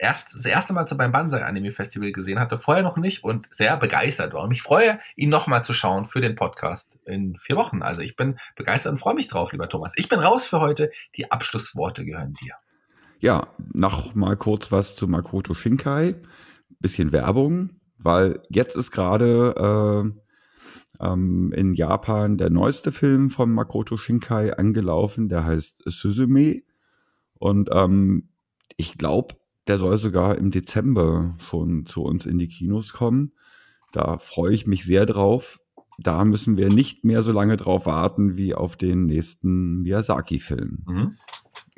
[0.00, 3.76] erst das erste Mal beim Banzai Anime Festival gesehen hatte, vorher noch nicht und sehr
[3.76, 4.44] begeistert war.
[4.44, 7.82] Und ich freue, ihn nochmal zu schauen für den Podcast in vier Wochen.
[7.82, 9.92] Also ich bin begeistert und freue mich drauf, lieber Thomas.
[9.96, 10.90] Ich bin raus für heute.
[11.16, 12.54] Die Abschlussworte gehören dir.
[13.20, 16.16] Ja, noch mal kurz was zu Makoto Shinkai.
[16.80, 17.70] Bisschen Werbung.
[18.02, 19.54] weil jetzt ist gerade
[21.00, 26.62] äh, ähm, in Japan der neueste Film von Makoto Shinkai angelaufen, der heißt Suzume.
[27.34, 28.30] Und ähm,
[28.76, 33.32] ich glaube, der soll sogar im Dezember schon zu uns in die Kinos kommen.
[33.92, 35.60] Da freue ich mich sehr drauf.
[35.98, 40.84] Da müssen wir nicht mehr so lange drauf warten wie auf den nächsten Miyazaki-Film.
[40.86, 41.16] Mhm.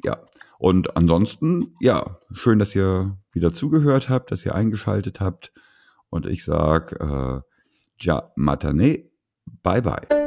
[0.05, 0.24] Ja.
[0.62, 5.52] Und ansonsten, ja, schön, dass ihr wieder zugehört habt, dass ihr eingeschaltet habt.
[6.08, 7.40] Und ich sag, äh,
[7.98, 9.10] ja, matane,
[9.64, 10.21] bye bye.